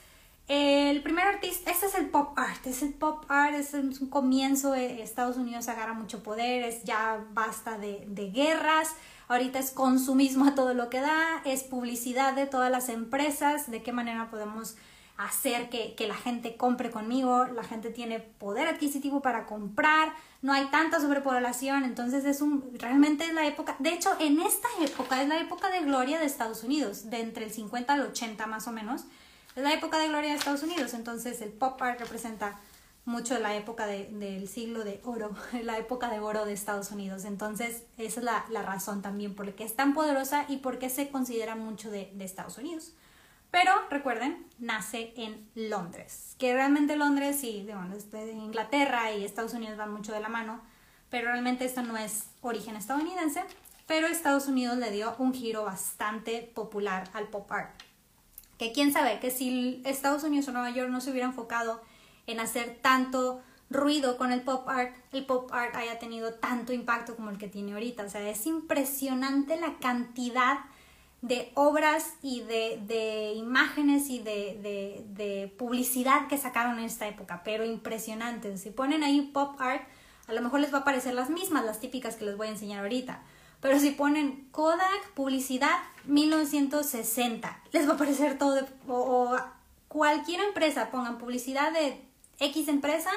el 0.52 1.02
primer 1.02 1.26
artista, 1.26 1.70
este 1.70 1.86
es 1.86 1.94
el 1.94 2.10
pop 2.10 2.38
art, 2.38 2.66
es 2.66 2.82
el 2.82 2.92
pop 2.92 3.24
art, 3.28 3.54
es 3.54 3.72
un 3.74 4.08
comienzo, 4.10 4.74
Estados 4.74 5.36
Unidos 5.36 5.68
agarra 5.68 5.94
mucho 5.94 6.22
poder, 6.22 6.62
es 6.64 6.84
ya 6.84 7.24
basta 7.32 7.78
de, 7.78 8.04
de 8.08 8.30
guerras, 8.30 8.94
Ahorita 9.32 9.58
es 9.58 9.70
consumismo 9.70 10.44
a 10.44 10.54
todo 10.54 10.74
lo 10.74 10.90
que 10.90 11.00
da, 11.00 11.40
es 11.46 11.62
publicidad 11.62 12.34
de 12.34 12.44
todas 12.44 12.70
las 12.70 12.90
empresas, 12.90 13.70
de 13.70 13.82
qué 13.82 13.90
manera 13.90 14.28
podemos 14.30 14.76
hacer 15.16 15.70
que, 15.70 15.94
que, 15.94 16.06
la 16.06 16.14
gente 16.14 16.58
compre 16.58 16.90
conmigo, 16.90 17.46
la 17.46 17.64
gente 17.64 17.88
tiene 17.88 18.20
poder 18.20 18.68
adquisitivo 18.68 19.22
para 19.22 19.46
comprar, 19.46 20.12
no 20.42 20.52
hay 20.52 20.66
tanta 20.66 21.00
sobrepoblación, 21.00 21.84
entonces 21.84 22.26
es 22.26 22.42
un, 22.42 22.72
realmente 22.74 23.24
es 23.24 23.32
la 23.32 23.46
época, 23.46 23.74
de 23.78 23.94
hecho 23.94 24.10
en 24.20 24.38
esta 24.40 24.68
época 24.82 25.22
es 25.22 25.28
la 25.28 25.38
época 25.38 25.70
de 25.70 25.80
gloria 25.80 26.18
de 26.18 26.26
Estados 26.26 26.62
Unidos, 26.62 27.08
de 27.08 27.20
entre 27.20 27.46
el 27.46 27.52
50 27.52 27.90
al 27.90 28.02
80 28.02 28.46
más 28.46 28.66
o 28.68 28.72
menos, 28.72 29.04
es 29.56 29.62
la 29.62 29.72
época 29.72 29.98
de 29.98 30.08
gloria 30.08 30.30
de 30.30 30.36
Estados 30.36 30.62
Unidos, 30.62 30.94
entonces 30.94 31.40
el 31.42 31.50
pop 31.50 31.80
art 31.82 32.00
representa 32.00 32.58
mucho 33.04 33.38
la 33.38 33.56
época 33.56 33.86
del 33.86 34.48
siglo 34.48 34.84
de 34.84 35.00
oro, 35.04 35.34
la 35.62 35.78
época 35.78 36.08
de 36.08 36.20
oro 36.20 36.44
de 36.44 36.52
Estados 36.52 36.90
Unidos. 36.92 37.24
Entonces, 37.24 37.84
esa 37.98 38.20
es 38.20 38.24
la, 38.24 38.44
la 38.50 38.62
razón 38.62 39.02
también 39.02 39.34
por 39.34 39.46
la 39.46 39.52
que 39.52 39.64
es 39.64 39.74
tan 39.74 39.94
poderosa 39.94 40.44
y 40.48 40.58
por 40.58 40.78
qué 40.78 40.88
se 40.88 41.10
considera 41.10 41.56
mucho 41.56 41.90
de, 41.90 42.10
de, 42.14 42.24
Estados 42.24 42.58
Unidos. 42.58 42.92
Pero 43.50 43.72
recuerden, 43.90 44.46
nace 44.58 45.12
en 45.16 45.46
Londres, 45.54 46.36
que 46.38 46.54
realmente 46.54 46.96
Londres 46.96 47.44
y 47.44 47.64
bueno, 47.64 47.94
Inglaterra 48.32 49.12
y 49.12 49.24
Estados 49.24 49.52
Unidos 49.52 49.76
van 49.76 49.92
mucho 49.92 50.12
de 50.12 50.20
la 50.20 50.30
mano, 50.30 50.62
pero 51.10 51.26
realmente 51.26 51.66
esto 51.66 51.82
no 51.82 51.98
es 51.98 52.28
origen 52.40 52.76
estadounidense, 52.76 53.42
pero 53.86 54.06
Estados 54.06 54.46
Unidos 54.46 54.78
le 54.78 54.90
dio 54.90 55.14
un 55.18 55.34
giro 55.34 55.64
bastante 55.64 56.50
popular 56.54 57.10
al 57.12 57.28
pop 57.28 57.50
art. 57.52 57.74
Que 58.62 58.70
quién 58.70 58.92
sabe 58.92 59.18
que 59.18 59.32
si 59.32 59.82
Estados 59.84 60.22
Unidos 60.22 60.46
o 60.46 60.52
Nueva 60.52 60.70
York 60.70 60.88
no 60.88 61.00
se 61.00 61.10
hubiera 61.10 61.26
enfocado 61.26 61.82
en 62.28 62.38
hacer 62.38 62.78
tanto 62.80 63.42
ruido 63.70 64.16
con 64.16 64.30
el 64.30 64.42
pop 64.42 64.68
art, 64.68 64.94
el 65.10 65.26
pop 65.26 65.52
art 65.52 65.74
haya 65.74 65.98
tenido 65.98 66.34
tanto 66.34 66.72
impacto 66.72 67.16
como 67.16 67.30
el 67.30 67.38
que 67.38 67.48
tiene 67.48 67.72
ahorita. 67.72 68.04
O 68.04 68.08
sea, 68.08 68.30
es 68.30 68.46
impresionante 68.46 69.56
la 69.56 69.78
cantidad 69.80 70.60
de 71.22 71.50
obras 71.54 72.14
y 72.22 72.42
de, 72.42 72.80
de 72.86 73.32
imágenes 73.32 74.08
y 74.08 74.20
de, 74.20 74.56
de, 74.62 75.06
de, 75.08 75.48
publicidad 75.58 76.28
que 76.28 76.38
sacaron 76.38 76.78
en 76.78 76.84
esta 76.84 77.08
época, 77.08 77.42
pero 77.42 77.64
impresionante. 77.64 78.56
Si 78.58 78.70
ponen 78.70 79.02
ahí 79.02 79.22
pop 79.22 79.60
art, 79.60 79.82
a 80.28 80.32
lo 80.34 80.40
mejor 80.40 80.60
les 80.60 80.72
va 80.72 80.78
a 80.78 80.84
parecer 80.84 81.14
las 81.14 81.30
mismas, 81.30 81.64
las 81.64 81.80
típicas 81.80 82.14
que 82.14 82.26
les 82.26 82.36
voy 82.36 82.46
a 82.46 82.50
enseñar 82.50 82.82
ahorita. 82.82 83.24
Pero 83.62 83.78
si 83.78 83.92
ponen 83.92 84.48
Kodak, 84.50 85.12
publicidad 85.14 85.78
1960, 86.06 87.62
les 87.70 87.88
va 87.88 87.94
a 87.94 87.96
parecer 87.96 88.36
todo, 88.36 88.66
o, 88.88 88.94
o 88.94 89.40
cualquier 89.86 90.40
empresa, 90.40 90.90
pongan 90.90 91.16
publicidad 91.16 91.72
de 91.72 92.04
X 92.40 92.66
empresa, 92.66 93.10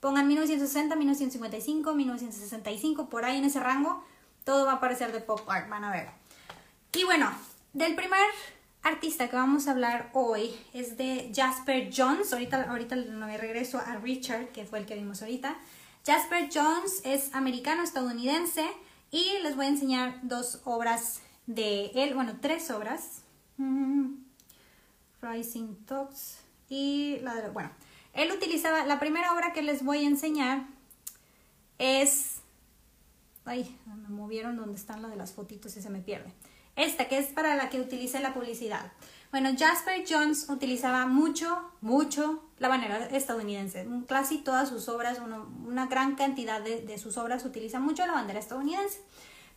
pongan 0.00 0.28
1960, 0.28 0.94
1955, 0.94 1.94
1965, 1.94 3.08
por 3.08 3.24
ahí 3.24 3.38
en 3.38 3.44
ese 3.44 3.60
rango, 3.60 4.04
todo 4.44 4.66
va 4.66 4.72
a 4.72 4.74
aparecer 4.74 5.10
de 5.10 5.20
pop 5.20 5.40
art, 5.48 5.70
van 5.70 5.84
a 5.84 5.90
ver. 5.90 6.10
Y 6.92 7.04
bueno, 7.04 7.32
del 7.72 7.94
primer 7.94 8.28
artista 8.82 9.28
que 9.28 9.36
vamos 9.36 9.68
a 9.68 9.70
hablar 9.70 10.10
hoy 10.12 10.54
es 10.74 10.98
de 10.98 11.32
Jasper 11.34 11.90
Jones. 11.96 12.30
Ahorita, 12.34 12.70
ahorita 12.70 12.94
me 12.94 13.38
regreso 13.38 13.78
a 13.78 13.96
Richard, 13.96 14.48
que 14.48 14.66
fue 14.66 14.80
el 14.80 14.86
que 14.86 14.96
vimos 14.96 15.22
ahorita. 15.22 15.56
Jasper 16.06 16.50
Jones 16.52 17.00
es 17.04 17.34
americano-estadounidense 17.34 18.66
y 19.10 19.38
les 19.42 19.56
voy 19.56 19.66
a 19.66 19.68
enseñar 19.68 20.20
dos 20.22 20.60
obras 20.64 21.20
de 21.46 21.86
él, 21.94 22.14
bueno, 22.14 22.36
tres 22.40 22.70
obras. 22.70 23.22
Mm, 23.56 24.14
Rising 25.20 25.74
Talks 25.86 26.38
y 26.68 27.18
la 27.22 27.34
de, 27.34 27.48
bueno, 27.50 27.70
él 28.12 28.30
utilizaba, 28.32 28.84
la 28.84 29.00
primera 29.00 29.32
obra 29.32 29.52
que 29.52 29.62
les 29.62 29.84
voy 29.84 29.98
a 29.98 30.08
enseñar 30.08 30.66
es, 31.78 32.40
ay, 33.44 33.76
me 33.86 34.08
movieron 34.08 34.56
donde 34.56 34.76
están 34.76 35.02
las 35.02 35.10
de 35.10 35.16
las 35.16 35.32
fotitos 35.32 35.76
y 35.76 35.82
se 35.82 35.90
me 35.90 36.00
pierde. 36.00 36.32
Esta, 36.76 37.08
que 37.08 37.18
es 37.18 37.26
para 37.28 37.56
la 37.56 37.70
que 37.70 37.80
utilicé 37.80 38.20
la 38.20 38.34
publicidad. 38.34 38.92
Bueno, 39.30 39.50
Jasper 39.58 40.04
Jones 40.08 40.48
utilizaba 40.48 41.06
mucho, 41.06 41.70
mucho 41.80 42.42
la 42.58 42.68
bandera 42.68 43.06
estadounidense. 43.06 43.86
Casi 44.08 44.38
todas 44.38 44.68
sus 44.68 44.88
obras, 44.88 45.20
una 45.66 45.86
gran 45.86 46.14
cantidad 46.14 46.62
de, 46.62 46.80
de 46.80 46.98
sus 46.98 47.18
obras 47.18 47.44
utilizan 47.44 47.82
mucho 47.82 48.06
la 48.06 48.12
bandera 48.12 48.38
estadounidense. 48.38 49.00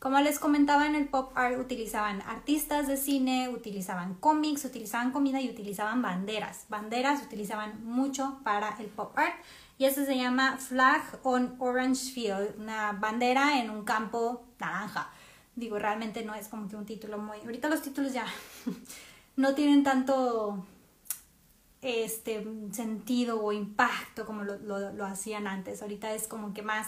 Como 0.01 0.19
les 0.19 0.39
comentaba 0.39 0.87
en 0.87 0.95
el 0.95 1.07
pop 1.07 1.31
art, 1.35 1.59
utilizaban 1.59 2.23
artistas 2.23 2.87
de 2.87 2.97
cine, 2.97 3.49
utilizaban 3.49 4.15
cómics, 4.15 4.65
utilizaban 4.65 5.11
comida 5.11 5.39
y 5.39 5.47
utilizaban 5.47 6.01
banderas. 6.01 6.65
Banderas 6.69 7.21
utilizaban 7.21 7.85
mucho 7.85 8.39
para 8.43 8.75
el 8.79 8.87
pop 8.87 9.15
art 9.15 9.35
y 9.77 9.85
eso 9.85 10.03
se 10.03 10.17
llama 10.17 10.57
Flag 10.57 11.03
on 11.21 11.55
Orange 11.59 12.11
Field, 12.13 12.59
una 12.59 12.93
bandera 12.93 13.59
en 13.59 13.69
un 13.69 13.85
campo 13.85 14.43
naranja. 14.59 15.11
Digo, 15.55 15.77
realmente 15.77 16.25
no 16.25 16.33
es 16.33 16.47
como 16.47 16.67
que 16.67 16.75
un 16.75 16.85
título 16.87 17.19
muy... 17.19 17.37
Ahorita 17.37 17.69
los 17.69 17.83
títulos 17.83 18.11
ya 18.11 18.25
no 19.35 19.55
tienen 19.55 19.83
tanto 19.83 20.65
este 21.81 22.45
sentido 22.71 23.43
o 23.43 23.51
impacto 23.51 24.25
como 24.25 24.43
lo, 24.43 24.57
lo, 24.91 25.05
hacían 25.05 25.47
antes. 25.47 25.81
Ahorita 25.81 26.13
es 26.13 26.27
como 26.27 26.53
que 26.53 26.61
más 26.61 26.87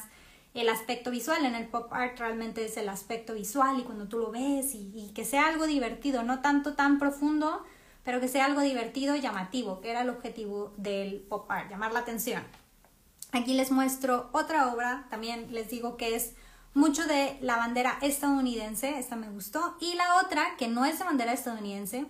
el 0.53 0.69
aspecto 0.69 1.09
visual. 1.09 1.45
En 1.45 1.55
el 1.55 1.67
pop 1.67 1.91
art 1.91 2.19
realmente 2.19 2.65
es 2.65 2.77
el 2.77 2.89
aspecto 2.89 3.33
visual 3.33 3.79
y 3.79 3.83
cuando 3.83 4.07
tú 4.07 4.19
lo 4.19 4.31
ves 4.31 4.75
y, 4.75 5.11
que 5.15 5.25
sea 5.25 5.47
algo 5.47 5.65
divertido, 5.65 6.23
no 6.23 6.41
tanto 6.41 6.75
tan 6.75 6.99
profundo, 6.99 7.63
pero 8.03 8.19
que 8.19 8.27
sea 8.27 8.45
algo 8.45 8.61
divertido, 8.61 9.15
llamativo, 9.15 9.81
que 9.81 9.89
era 9.89 10.01
el 10.01 10.09
objetivo 10.09 10.73
del 10.77 11.21
pop 11.21 11.49
art, 11.49 11.71
llamar 11.71 11.93
la 11.93 11.99
atención. 11.99 12.43
Aquí 13.31 13.55
les 13.55 13.71
muestro 13.71 14.29
otra 14.31 14.71
obra, 14.71 15.07
también 15.09 15.51
les 15.53 15.69
digo 15.69 15.97
que 15.97 16.15
es 16.15 16.35
mucho 16.75 17.05
de 17.07 17.37
la 17.41 17.57
bandera 17.57 17.97
estadounidense, 18.01 18.99
esta 18.99 19.15
me 19.15 19.29
gustó, 19.29 19.75
y 19.79 19.95
la 19.95 20.17
otra, 20.23 20.55
que 20.57 20.67
no 20.67 20.85
es 20.85 20.99
de 20.99 21.05
bandera 21.05 21.33
estadounidense, 21.33 22.05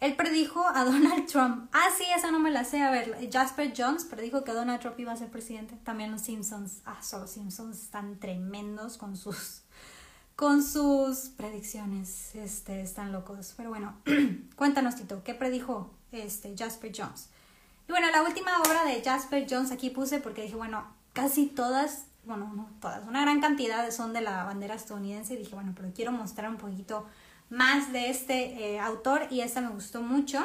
él 0.00 0.14
predijo 0.14 0.64
a 0.66 0.84
Donald 0.84 1.26
Trump. 1.26 1.68
Ah, 1.72 1.88
sí, 1.96 2.04
esa 2.16 2.30
no 2.30 2.38
me 2.38 2.50
la 2.50 2.64
sé. 2.64 2.80
A 2.82 2.90
ver, 2.90 3.28
Jasper 3.32 3.72
Jones 3.76 4.04
predijo 4.04 4.44
que 4.44 4.52
Donald 4.52 4.80
Trump 4.80 4.98
iba 5.00 5.12
a 5.12 5.16
ser 5.16 5.28
presidente. 5.28 5.76
También 5.82 6.12
los 6.12 6.22
Simpsons. 6.22 6.82
Ah, 6.84 7.02
solo 7.02 7.26
Simpsons 7.26 7.82
están 7.82 8.18
tremendos 8.20 8.96
con 8.96 9.16
sus 9.16 9.62
con 10.36 10.62
sus 10.62 11.30
predicciones. 11.36 12.36
Este, 12.36 12.80
están 12.80 13.10
locos. 13.10 13.54
Pero 13.56 13.70
bueno, 13.70 13.96
cuéntanos, 14.56 14.94
Tito, 14.94 15.24
¿qué 15.24 15.34
predijo 15.34 15.90
este 16.12 16.54
Jasper 16.56 16.92
Jones? 16.96 17.28
Y 17.88 17.90
bueno, 17.90 18.08
la 18.12 18.22
última 18.22 18.60
obra 18.60 18.84
de 18.84 19.02
Jasper 19.02 19.48
Jones 19.50 19.72
aquí 19.72 19.90
puse 19.90 20.20
porque 20.20 20.42
dije, 20.42 20.54
bueno, 20.54 20.86
casi 21.12 21.46
todas, 21.46 22.04
bueno, 22.24 22.52
no 22.54 22.70
todas, 22.80 23.04
una 23.08 23.22
gran 23.22 23.40
cantidad 23.40 23.90
son 23.90 24.12
de 24.12 24.20
la 24.20 24.44
bandera 24.44 24.76
estadounidense. 24.76 25.34
Y 25.34 25.38
dije, 25.38 25.56
bueno, 25.56 25.72
pero 25.74 25.90
quiero 25.92 26.12
mostrar 26.12 26.48
un 26.50 26.56
poquito 26.56 27.04
más 27.50 27.92
de 27.92 28.10
este 28.10 28.74
eh, 28.74 28.80
autor 28.80 29.26
y 29.30 29.40
esta 29.40 29.60
me 29.60 29.68
gustó 29.68 30.02
mucho. 30.02 30.44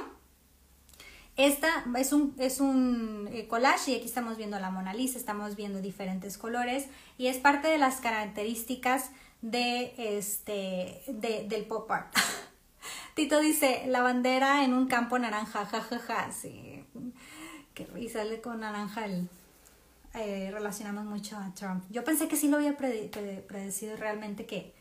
Esta 1.36 1.83
es 1.98 2.13
un, 2.13 2.36
es 2.38 2.60
un 2.60 3.27
eh, 3.31 3.48
collage 3.48 3.91
y 3.91 3.95
aquí 3.95 4.05
estamos 4.05 4.38
viendo 4.38 4.60
la 4.60 4.69
Mona 4.69 4.93
Lisa, 4.93 5.17
estamos 5.17 5.55
viendo 5.55 5.81
diferentes 5.81 6.38
colores 6.38 6.88
y 7.17 7.27
es 7.27 7.38
parte 7.38 7.67
de 7.67 7.79
las 7.79 8.01
características 8.01 9.10
de 9.41 9.93
este, 9.98 11.01
de, 11.07 11.45
del 11.50 11.65
pop 11.65 11.89
art. 11.91 12.13
Tito 13.15 13.39
dice, 13.39 13.83
la 13.88 14.01
bandera 14.01 14.63
en 14.63 14.74
un 14.74 14.88
campo 14.88 15.17
naranja, 15.17 15.65
jajaja, 15.65 16.00
ja, 16.00 16.15
ja. 16.25 16.31
sí. 16.31 16.86
Qué 17.74 17.86
risa, 17.88 18.24
con 18.43 18.60
naranja 18.60 19.05
el, 19.05 19.27
eh, 20.13 20.51
relacionamos 20.51 21.05
mucho 21.05 21.38
a 21.38 21.51
Trump. 21.55 21.83
Yo 21.89 22.03
pensé 22.03 22.27
que 22.27 22.36
sí 22.36 22.48
lo 22.48 22.57
había 22.57 22.77
predecido 22.77 23.98
realmente 23.98 24.45
que, 24.45 24.74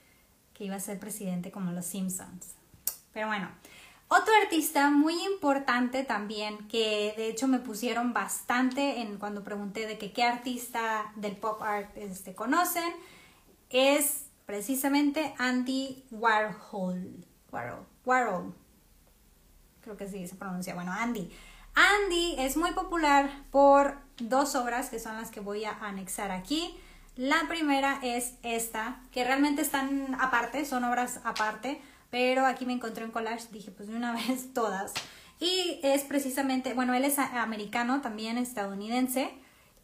que 0.55 0.65
iba 0.65 0.77
a 0.77 0.81
ser 0.81 0.99
presidente 0.99 1.51
como 1.51 1.73
los 1.73 1.87
Simpsons. 1.87 2.55
Pero 3.13 3.27
bueno, 3.27 3.49
otro 4.09 4.35
artista 4.43 4.91
muy 4.91 5.25
importante 5.25 6.05
también, 6.05 6.69
que 6.69 7.15
de 7.17 7.29
hecho 7.29 7.49
me 7.49 7.59
pusieron 7.59 8.13
bastante 8.13 9.01
en 9.01 9.17
cuando 9.17 9.43
pregunté 9.43 9.87
de 9.87 9.97
que 9.97 10.13
qué 10.13 10.25
artista 10.25 11.11
del 11.17 11.37
pop 11.37 11.63
art 11.63 11.97
este, 11.97 12.35
conocen, 12.35 12.93
es 13.71 14.27
precisamente 14.45 15.35
Andy 15.39 16.05
Warhol. 16.11 17.25
Warhol. 17.51 17.87
Warhol. 18.05 18.55
Creo 19.81 19.97
que 19.97 20.07
sí 20.07 20.27
se 20.27 20.37
pronuncia. 20.37 20.75
Bueno, 20.75 20.93
Andy. 20.93 21.31
Andy 21.75 22.35
es 22.39 22.59
muy 22.59 22.73
popular 22.73 23.31
por 23.51 23.97
dos 24.19 24.55
obras 24.55 24.91
que 24.91 24.99
son 24.99 25.17
las 25.17 25.31
que 25.31 25.41
voy 25.41 25.65
a 25.65 25.73
anexar 25.81 26.31
aquí. 26.31 26.79
La 27.17 27.47
primera 27.47 27.99
es 28.03 28.35
esta, 28.43 29.01
que 29.11 29.25
realmente 29.25 29.61
están 29.61 30.17
aparte, 30.19 30.65
son 30.65 30.85
obras 30.85 31.21
aparte, 31.25 31.81
pero 32.11 32.47
aquí 32.47 32.65
me 32.65 32.73
encontré 32.73 33.05
un 33.05 33.11
collage, 33.11 33.49
dije 33.53 33.71
pues 33.71 33.89
de 33.89 33.97
una 33.97 34.13
vez 34.29 34.55
todas. 34.55 34.93
Y 35.39 35.81
es 35.83 36.05
precisamente, 36.05 36.73
bueno, 36.73 36.95
él 36.95 37.05
es 37.05 37.19
americano, 37.19 38.01
también 38.01 38.39
estadounidense. 38.39 39.31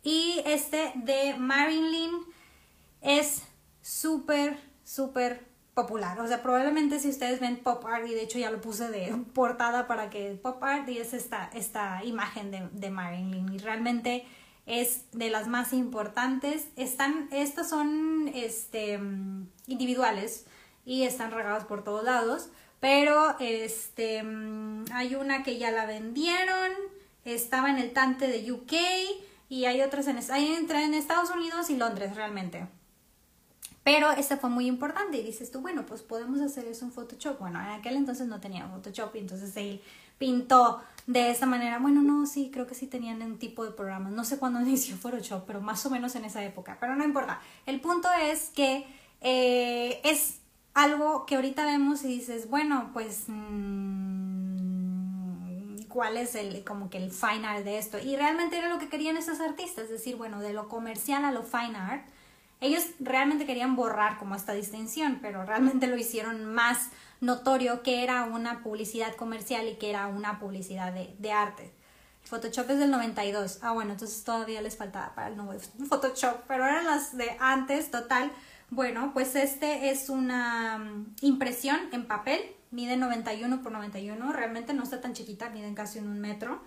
Y 0.02 0.40
este 0.47 0.92
de 0.94 1.35
Marilyn 1.37 2.12
es 3.02 3.42
súper, 3.82 4.58
súper 4.85 5.44
popular. 5.75 6.20
O 6.20 6.26
sea, 6.26 6.42
probablemente 6.42 7.00
si 7.00 7.08
ustedes 7.08 7.40
ven 7.40 7.56
pop 7.56 7.85
art, 7.87 8.06
y 8.06 8.14
de 8.14 8.23
hecho 8.23 8.38
ya 8.38 8.50
lo 8.50 8.61
puse 8.61 8.88
de 8.88 9.14
portada 9.35 9.87
para 9.87 10.11
que 10.11 10.38
pop 10.40 10.62
art, 10.62 10.88
y 10.88 10.99
es 10.99 11.12
esta, 11.12 11.50
esta 11.52 12.04
imagen 12.04 12.50
de, 12.50 12.68
de 12.73 12.90
Marilyn. 12.90 13.52
Y 13.52 13.58
realmente 13.58 14.25
es 14.68 15.10
de 15.12 15.30
las 15.30 15.48
más 15.48 15.72
importantes. 15.72 16.68
Están, 16.76 17.28
estas 17.32 17.68
son 17.68 18.30
este, 18.34 19.00
individuales 19.66 20.44
y 20.84 21.02
están 21.02 21.32
regadas 21.32 21.64
por 21.64 21.82
todos 21.82 22.04
lados, 22.04 22.50
pero 22.78 23.37
este, 23.40 24.22
hay 24.92 25.14
una 25.14 25.42
que 25.42 25.58
ya 25.58 25.70
la 25.70 25.87
vendieron, 25.87 26.70
estaba 27.25 27.70
en 27.70 27.78
el 27.78 27.92
Tante 27.92 28.28
de 28.28 28.52
UK 28.52 28.72
y 29.48 29.64
hay 29.64 29.80
otras 29.80 30.06
en, 30.06 30.18
hay 30.30 30.54
en 30.54 30.94
Estados 30.94 31.30
Unidos 31.30 31.70
y 31.70 31.76
Londres 31.76 32.14
realmente. 32.14 32.68
Pero 33.84 34.10
esta 34.12 34.37
fue 34.37 34.50
muy 34.50 34.66
importante 34.66 35.16
y 35.16 35.22
dices 35.22 35.50
tú, 35.50 35.62
bueno, 35.62 35.87
pues 35.87 36.02
podemos 36.02 36.42
hacer 36.42 36.66
eso 36.66 36.84
en 36.84 36.92
Photoshop. 36.92 37.38
Bueno, 37.38 37.58
en 37.58 37.68
aquel 37.68 37.96
entonces 37.96 38.26
no 38.26 38.38
tenía 38.38 38.68
Photoshop 38.68 39.16
y 39.16 39.20
entonces 39.20 39.56
él 39.56 39.80
pintó 40.18 40.82
de 41.06 41.30
esta 41.30 41.46
manera. 41.46 41.78
Bueno, 41.78 42.02
no, 42.02 42.26
sí, 42.26 42.50
creo 42.52 42.66
que 42.66 42.75
sí 42.75 42.87
tenían 42.87 43.22
un 43.22 43.38
tipo 43.38 43.64
de 43.64 43.70
programas. 43.70 44.12
No 44.12 44.25
sé 44.25 44.38
cuándo 44.38 44.60
inició 44.62 44.96
Photoshop, 44.96 45.44
pero 45.46 45.60
más 45.60 45.84
o 45.87 45.90
menos 45.90 46.14
en 46.16 46.25
esa 46.25 46.44
época. 46.44 46.76
Pero 46.80 46.94
no 46.96 47.04
importa. 47.04 47.40
El 47.66 47.80
punto 47.80 48.08
es 48.22 48.50
que 48.50 48.87
eh, 49.20 50.00
es 50.04 50.40
algo 50.75 51.26
que 51.26 51.37
ahorita 51.37 51.64
vemos 51.64 52.04
y 52.04 52.08
dices, 52.08 52.48
bueno, 52.48 52.90
pues... 52.92 53.25
Mm, 53.28 54.08
cuál 55.88 56.16
es 56.16 56.34
el 56.34 56.62
como 56.64 56.90
que 56.90 56.98
el 56.98 57.10
fine 57.10 57.46
art 57.46 57.64
de 57.64 57.78
esto 57.78 57.98
y 57.98 58.14
realmente 58.14 58.58
era 58.58 58.68
lo 58.68 58.78
que 58.78 58.88
querían 58.88 59.16
esos 59.16 59.40
artistas 59.40 59.84
es 59.84 59.90
decir 59.90 60.16
bueno 60.16 60.38
de 60.40 60.52
lo 60.52 60.68
comercial 60.68 61.25
a 61.25 61.32
lo 61.32 61.42
fine 61.42 61.76
art 61.76 62.06
ellos 62.60 62.84
realmente 63.00 63.46
querían 63.46 63.76
borrar 63.76 64.18
como 64.18 64.34
esta 64.34 64.52
distinción 64.52 65.18
pero 65.22 65.44
realmente 65.44 65.86
lo 65.86 65.96
hicieron 65.96 66.44
más 66.44 66.90
notorio 67.20 67.82
que 67.82 68.02
era 68.04 68.24
una 68.24 68.62
publicidad 68.62 69.14
comercial 69.14 69.68
y 69.68 69.74
que 69.76 69.90
era 69.90 70.06
una 70.06 70.38
publicidad 70.38 70.92
de, 70.92 71.14
de 71.18 71.32
arte. 71.32 71.72
Photoshop 72.28 72.70
es 72.70 72.78
del 72.78 72.90
92. 72.90 73.60
Ah, 73.62 73.72
bueno, 73.72 73.92
entonces 73.92 74.22
todavía 74.22 74.60
les 74.60 74.76
faltaba 74.76 75.14
para 75.14 75.28
el 75.28 75.36
nuevo 75.36 75.58
Photoshop, 75.88 76.42
pero 76.46 76.64
eran 76.64 76.84
las 76.84 77.16
de 77.16 77.36
antes, 77.40 77.90
total. 77.90 78.30
Bueno, 78.70 79.12
pues 79.14 79.34
este 79.34 79.90
es 79.90 80.10
una 80.10 80.78
mm, 80.78 81.16
impresión 81.22 81.80
en 81.92 82.06
papel, 82.06 82.40
mide 82.70 82.96
91 82.96 83.62
por 83.62 83.72
91, 83.72 84.32
realmente 84.32 84.74
no 84.74 84.82
está 84.82 85.00
tan 85.00 85.14
chiquita, 85.14 85.48
miden 85.48 85.74
casi 85.74 85.98
un 85.98 86.20
metro. 86.20 86.60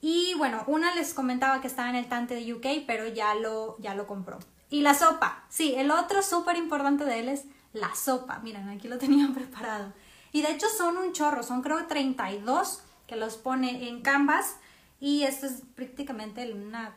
Y 0.00 0.34
bueno, 0.38 0.62
una 0.66 0.94
les 0.94 1.12
comentaba 1.12 1.60
que 1.60 1.66
estaba 1.66 1.90
en 1.90 1.96
el 1.96 2.08
Tante 2.08 2.34
de 2.34 2.54
UK, 2.54 2.86
pero 2.86 3.06
ya 3.08 3.34
lo, 3.34 3.76
ya 3.80 3.94
lo 3.94 4.06
compró. 4.06 4.38
Y 4.70 4.82
la 4.82 4.94
sopa, 4.94 5.44
sí, 5.48 5.74
el 5.76 5.90
otro 5.90 6.22
súper 6.22 6.56
importante 6.56 7.04
de 7.04 7.18
él 7.18 7.28
es 7.28 7.44
la 7.72 7.94
sopa. 7.94 8.38
Miren, 8.38 8.68
aquí 8.68 8.88
lo 8.88 8.98
tenían 8.98 9.34
preparado. 9.34 9.92
Y 10.32 10.42
de 10.42 10.52
hecho 10.52 10.66
son 10.68 10.96
un 10.96 11.12
chorro, 11.12 11.42
son 11.42 11.60
creo 11.60 11.86
32 11.86 12.82
que 13.06 13.16
los 13.16 13.36
pone 13.36 13.88
en 13.88 14.02
Canvas. 14.02 14.56
Y 15.00 15.24
esto 15.24 15.46
es 15.46 15.62
prácticamente 15.74 16.52
una... 16.52 16.96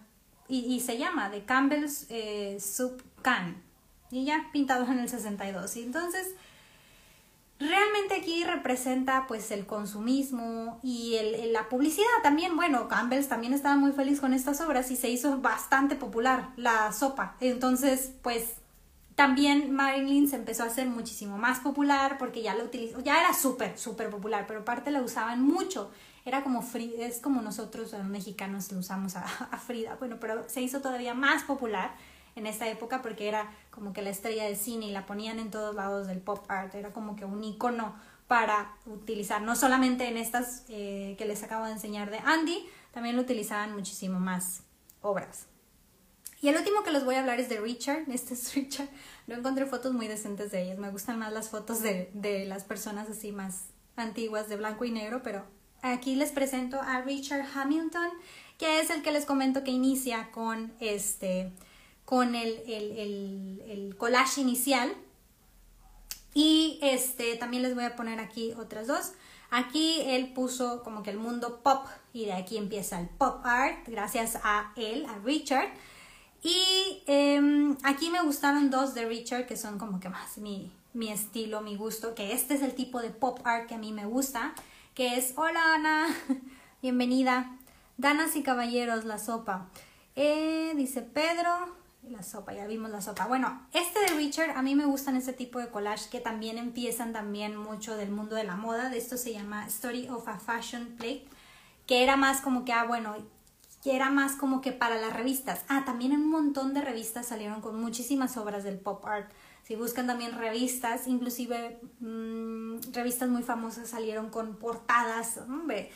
Y, 0.50 0.82
se 0.82 1.00
llama 1.00 1.32
The 1.32 1.46
Campbell's 1.46 2.06
eh, 2.10 2.58
Soup 2.60 3.02
Can. 3.24 3.64
Y 4.12 4.26
ya 4.26 4.50
pintado 4.52 4.86
en 4.86 5.00
el 5.00 5.10
62. 5.10 5.78
Y 5.78 5.84
entonces, 5.84 6.36
realmente 7.60 8.16
aquí 8.16 8.44
representa 8.44 9.26
pues 9.28 9.52
el 9.52 9.66
consumismo 9.66 10.80
y 10.84 11.16
el, 11.16 11.54
la 11.54 11.70
publicidad 11.70 12.06
también. 12.22 12.56
Bueno, 12.56 12.88
Campbell's 12.88 13.28
también 13.28 13.54
estaba 13.54 13.76
muy 13.76 13.92
feliz 13.92 14.20
con 14.20 14.34
estas 14.34 14.62
obras 14.62 14.92
y 14.92 14.96
se 14.96 15.10
hizo 15.10 15.40
bastante 15.40 15.96
popular 15.96 16.50
la 16.58 16.92
sopa. 16.92 17.36
Entonces, 17.40 18.14
pues 18.22 18.56
también 19.16 19.72
Marilyn 19.72 20.28
se 20.28 20.36
empezó 20.36 20.64
a 20.64 20.68
hacer 20.68 20.88
muchísimo 20.88 21.38
más 21.38 21.60
popular 21.60 22.18
porque 22.18 22.42
ya 22.42 22.56
la 22.56 22.64
utilizó, 22.64 23.00
ya 23.02 23.20
era 23.20 23.34
súper, 23.34 23.78
súper 23.78 24.10
popular, 24.10 24.46
pero 24.48 24.62
aparte 24.62 24.92
la 24.92 25.02
usaban 25.02 25.42
mucho. 25.42 25.92
Era 26.26 26.42
como 26.42 26.62
Frida, 26.62 27.06
es 27.06 27.20
como 27.20 27.42
nosotros 27.42 27.92
los 27.92 28.06
mexicanos 28.06 28.72
lo 28.72 28.80
usamos 28.80 29.16
a, 29.16 29.24
Frida, 29.58 29.96
bueno, 30.00 30.18
pero 30.20 30.48
se 30.50 30.62
hizo 30.62 30.82
todavía 30.82 31.14
más 31.14 31.44
popular 31.44 31.92
en 32.36 32.48
esta 32.48 32.68
época 32.68 33.02
porque 33.02 33.28
era 33.28 33.52
como 33.70 33.94
que 33.94 34.02
la 34.02 34.10
estrella 34.10 34.46
de 34.46 34.56
cine 34.56 34.88
y 34.88 34.92
la 34.92 35.06
ponían 35.06 35.40
en 35.40 35.52
todos 35.52 35.76
lados 35.76 36.08
del 36.08 36.20
pop 36.20 36.46
art, 36.50 36.74
era 36.76 36.92
como 36.92 37.16
que 37.16 37.26
un 37.26 37.44
icono 37.44 37.96
para 38.28 38.76
utilizar, 38.86 39.42
no 39.42 39.56
solamente 39.56 40.08
en 40.08 40.18
estas 40.18 40.66
eh, 40.70 41.16
que 41.18 41.26
les 41.26 41.44
acabo 41.44 41.66
de 41.66 41.74
enseñar 41.74 42.10
de 42.10 42.20
Andy, 42.20 42.66
también 42.92 43.16
lo 43.16 43.22
utilizaban 43.22 43.76
muchísimo 43.76 44.20
más 44.20 44.64
obras. 45.02 45.48
Y 46.42 46.50
el 46.50 46.58
último 46.58 46.84
que 46.84 46.92
les 46.92 47.06
voy 47.06 47.16
a 47.16 47.22
hablar 47.22 47.40
es 47.40 47.48
de 47.48 47.60
Richard. 47.62 48.04
Este 48.12 48.34
es 48.34 48.54
Richard. 48.54 48.90
No 49.28 49.36
encontré 49.36 49.66
fotos 49.66 49.94
muy 49.94 50.08
decentes 50.08 50.52
de 50.52 50.64
ellos. 50.64 50.78
Me 50.78 50.90
gustan 50.90 51.18
más 51.18 51.32
las 51.32 51.50
fotos 51.50 51.82
de, 51.82 52.12
de 52.14 52.46
las 52.46 52.66
personas 52.66 53.10
así 53.10 53.32
más 53.32 53.68
antiguas 53.96 54.50
de 54.50 54.58
blanco 54.58 54.84
y 54.84 54.92
negro, 54.92 55.22
pero 55.24 55.46
aquí 55.82 56.16
les 56.16 56.32
presento 56.32 56.82
a 56.82 57.02
Richard 57.02 57.46
Hamilton, 57.56 58.10
que 58.58 58.82
es 58.82 58.90
el 58.90 59.04
que 59.04 59.12
les 59.12 59.26
comento 59.26 59.64
que 59.64 59.72
inicia 59.72 60.32
con 60.32 60.74
este 60.80 61.52
con 62.06 62.36
el, 62.36 62.62
el, 62.68 62.98
el, 62.98 63.64
el 63.68 63.98
collage 63.98 64.42
inicial. 64.42 64.94
Y 66.34 66.80
este 66.82 67.36
también 67.36 67.64
les 67.64 67.76
voy 67.76 67.84
a 67.84 67.96
poner 67.96 68.20
aquí 68.20 68.54
otras 68.54 68.88
dos. 68.88 69.14
Aquí 69.52 70.02
él 70.02 70.34
puso 70.34 70.82
como 70.84 71.04
que 71.04 71.12
el 71.12 71.18
mundo 71.18 71.62
pop 71.62 71.86
y 72.12 72.26
de 72.26 72.34
aquí 72.34 72.58
empieza 72.58 73.00
el 73.00 73.08
pop 73.08 73.46
art, 73.46 73.88
gracias 73.88 74.40
a 74.44 74.74
él, 74.76 75.06
a 75.06 75.20
Richard. 75.20 75.70
Y 76.42 77.04
em, 77.06 77.78
aquí 77.84 78.10
me 78.10 78.22
gustaron 78.24 78.72
dos 78.72 78.96
de 78.96 79.06
Richard 79.06 79.46
que 79.46 79.56
son 79.56 79.78
como 79.78 80.00
que 80.00 80.10
más 80.10 80.40
mi, 80.40 80.72
mi 80.94 81.12
estilo, 81.12 81.62
mi 81.62 81.76
gusto, 81.76 82.16
que 82.16 82.34
este 82.34 82.56
es 82.56 82.64
el 82.64 82.74
tipo 82.74 83.00
de 83.00 83.12
pop 83.12 83.40
art 83.46 83.68
que 83.68 83.76
a 83.76 83.78
mí 83.78 83.94
me 83.94 84.06
gusta, 84.06 84.56
que 84.96 85.18
es, 85.18 85.34
hola 85.38 85.76
Ana, 85.76 86.08
bienvenida, 86.82 87.56
Danas 87.98 88.36
y 88.36 88.42
Caballeros, 88.42 89.06
la 89.06 89.20
sopa. 89.20 89.68
Eh, 90.16 90.74
dice 90.76 91.04
Pedro, 91.04 91.76
la 92.10 92.24
sopa, 92.24 92.54
ya 92.54 92.68
vimos 92.68 92.92
la 92.92 93.02
sopa. 93.02 93.28
Bueno, 93.28 93.68
este 93.74 94.00
de 94.02 94.18
Richard, 94.18 94.52
a 94.58 94.62
mí 94.62 94.76
me 94.76 94.86
gustan 94.86 95.16
este 95.16 95.34
tipo 95.34 95.60
de 95.60 95.70
collage 95.70 96.10
que 96.10 96.20
también 96.20 96.58
empiezan 96.58 97.14
también 97.14 97.56
mucho 97.56 97.96
del 97.96 98.12
mundo 98.12 98.36
de 98.36 98.44
la 98.44 98.56
moda. 98.56 98.90
De 98.90 98.98
esto 98.98 99.18
se 99.18 99.34
llama 99.34 99.66
Story 99.68 100.10
of 100.10 100.28
a 100.28 100.40
Fashion 100.40 100.96
Plate, 100.98 101.26
que 101.88 102.04
era 102.04 102.16
más 102.16 102.42
como 102.42 102.66
que, 102.66 102.74
ah, 102.74 102.86
bueno, 102.86 103.16
que 103.84 103.96
era 103.96 104.10
más 104.10 104.36
como 104.36 104.62
que 104.62 104.72
para 104.72 105.00
las 105.00 105.14
revistas. 105.14 105.64
Ah, 105.68 105.84
también 105.86 106.14
un 106.14 106.30
montón 106.30 106.74
de 106.74 106.82
revistas 106.82 107.28
salieron 107.28 107.62
con 107.62 107.80
muchísimas 107.80 108.38
obras 108.38 108.64
del 108.64 108.80
pop 108.80 109.06
art. 109.06 109.32
Si 109.64 109.76
buscan 109.76 110.08
también 110.08 110.38
revistas, 110.38 111.08
inclusive 111.08 111.80
mm, 112.00 112.92
revistas 112.92 113.30
muy 113.30 113.44
famosas 113.44 113.90
salieron 113.90 114.30
con 114.30 114.58
portadas, 114.58 115.38
hombre, 115.38 115.90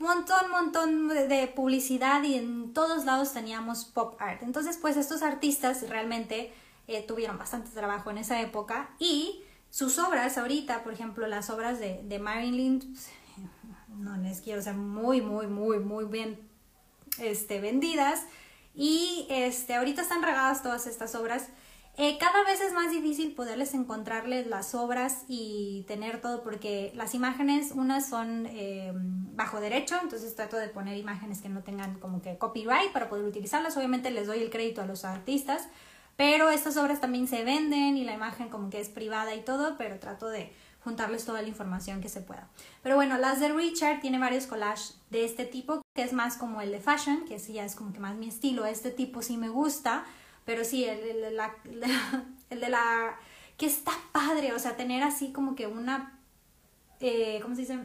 montón, 0.00 0.50
montón 0.50 1.08
de, 1.08 1.46
publicidad 1.54 2.22
y 2.22 2.34
en 2.34 2.72
todos 2.72 3.04
lados 3.04 3.32
teníamos 3.32 3.84
pop 3.84 4.16
art. 4.18 4.42
Entonces, 4.42 4.78
pues 4.78 4.96
estos 4.96 5.22
artistas 5.22 5.88
realmente 5.88 6.52
eh, 6.88 7.02
tuvieron 7.06 7.38
bastante 7.38 7.70
trabajo 7.70 8.10
en 8.10 8.18
esa 8.18 8.40
época 8.40 8.90
y 8.98 9.42
sus 9.70 9.98
obras 9.98 10.36
ahorita, 10.38 10.82
por 10.82 10.92
ejemplo, 10.92 11.26
las 11.28 11.50
obras 11.50 11.78
de, 11.78 12.02
de 12.02 12.18
Marilyn, 12.18 12.80
pues, 12.80 13.08
no 13.88 14.16
les 14.16 14.40
quiero 14.40 14.60
ser 14.62 14.74
muy, 14.74 15.20
muy, 15.20 15.46
muy, 15.46 15.78
muy 15.78 16.06
bien 16.06 16.40
este, 17.18 17.60
vendidas 17.60 18.24
y 18.74 19.26
este, 19.28 19.74
ahorita 19.74 20.02
están 20.02 20.22
regadas 20.22 20.62
todas 20.62 20.86
estas 20.86 21.14
obras. 21.14 21.48
Eh, 21.96 22.16
cada 22.18 22.44
vez 22.44 22.60
es 22.60 22.72
más 22.72 22.90
difícil 22.90 23.34
poderles 23.34 23.74
encontrarles 23.74 24.46
las 24.46 24.74
obras 24.74 25.24
y 25.28 25.84
tener 25.86 26.20
todo 26.20 26.42
porque 26.42 26.92
las 26.94 27.14
imágenes, 27.14 27.72
unas 27.72 28.08
son 28.08 28.46
eh, 28.46 28.92
bajo 28.94 29.60
derecho, 29.60 29.96
entonces 30.02 30.34
trato 30.34 30.56
de 30.56 30.68
poner 30.68 30.96
imágenes 30.96 31.42
que 31.42 31.48
no 31.48 31.62
tengan 31.62 31.98
como 31.98 32.22
que 32.22 32.38
copyright 32.38 32.92
para 32.92 33.08
poder 33.08 33.24
utilizarlas. 33.24 33.76
Obviamente 33.76 34.10
les 34.10 34.26
doy 34.26 34.38
el 34.38 34.50
crédito 34.50 34.80
a 34.80 34.86
los 34.86 35.04
artistas, 35.04 35.68
pero 36.16 36.50
estas 36.50 36.76
obras 36.76 37.00
también 37.00 37.28
se 37.28 37.44
venden 37.44 37.96
y 37.96 38.04
la 38.04 38.14
imagen 38.14 38.48
como 38.48 38.70
que 38.70 38.80
es 38.80 38.88
privada 38.88 39.34
y 39.34 39.42
todo, 39.42 39.76
pero 39.76 39.98
trato 39.98 40.28
de 40.28 40.52
juntarles 40.84 41.24
toda 41.24 41.42
la 41.42 41.48
información 41.48 42.00
que 42.00 42.08
se 42.08 42.20
pueda. 42.20 42.48
Pero 42.82 42.96
bueno, 42.96 43.18
las 43.18 43.40
de 43.40 43.52
Richard 43.52 44.00
tiene 44.00 44.18
varios 44.18 44.46
collages 44.46 44.98
de 45.10 45.24
este 45.24 45.44
tipo, 45.44 45.82
que 45.94 46.02
es 46.02 46.12
más 46.12 46.36
como 46.36 46.60
el 46.60 46.72
de 46.72 46.80
fashion, 46.80 47.24
que 47.26 47.38
sí 47.38 47.54
ya 47.54 47.64
es 47.64 47.74
como 47.74 47.92
que 47.92 48.00
más 48.00 48.16
mi 48.16 48.28
estilo. 48.28 48.64
Este 48.64 48.90
tipo 48.90 49.22
sí 49.22 49.36
me 49.36 49.48
gusta, 49.48 50.04
pero 50.50 50.64
sí, 50.64 50.84
el, 50.84 51.00
de 51.00 51.30
la, 51.30 51.54
el 52.50 52.60
de 52.60 52.68
la 52.68 53.16
que 53.56 53.66
está 53.66 53.92
padre, 54.10 54.52
o 54.52 54.58
sea, 54.58 54.76
tener 54.76 55.04
así 55.04 55.30
como 55.30 55.54
que 55.54 55.68
una, 55.68 56.18
eh, 56.98 57.38
¿cómo 57.40 57.54
se 57.54 57.60
dice? 57.60 57.78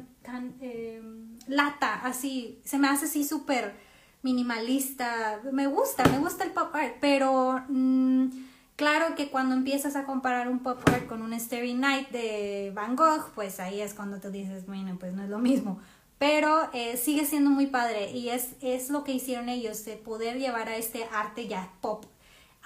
Eh, 0.62 1.00
lata, 1.46 2.02
así, 2.04 2.60
se 2.66 2.80
me 2.80 2.88
hace 2.88 3.06
así 3.06 3.24
súper 3.24 3.76
minimalista. 4.24 5.42
Me 5.52 5.68
gusta, 5.68 6.06
me 6.10 6.18
gusta 6.18 6.44
el 6.44 6.52
pop 6.52 6.74
art, 6.74 6.96
pero... 7.00 7.64
Mm, 7.70 8.30
Claro 8.76 9.16
que 9.16 9.30
cuando 9.30 9.56
empiezas 9.56 9.96
a 9.96 10.04
comparar 10.04 10.50
un 10.50 10.60
pop 10.60 10.78
art 10.90 11.08
con 11.08 11.22
un 11.22 11.40
Starry 11.40 11.76
Night 11.76 12.10
de 12.10 12.74
Van 12.76 12.98
Gogh, 12.98 13.32
pues 13.34 13.62
ahí 13.62 13.80
es 13.80 13.94
cuando 13.94 14.20
tú 14.20 14.32
dices, 14.32 14.66
bueno, 14.66 14.98
pues 15.00 15.14
no 15.14 15.24
es 15.24 15.30
lo 15.30 15.40
mismo. 15.40 15.80
Pero 16.18 16.70
eh, 16.74 16.98
sigue 16.98 17.24
siendo 17.24 17.50
muy 17.52 17.68
padre 17.68 18.12
y 18.12 18.28
es, 18.32 18.50
es 18.60 18.90
lo 18.90 19.06
que 19.06 19.14
hicieron 19.14 19.48
ellos, 19.48 19.86
de 19.86 19.96
poder 19.96 20.40
llevar 20.40 20.68
a 20.68 20.76
este 20.76 21.06
arte 21.06 21.48
ya 21.48 21.72
pop 21.80 22.04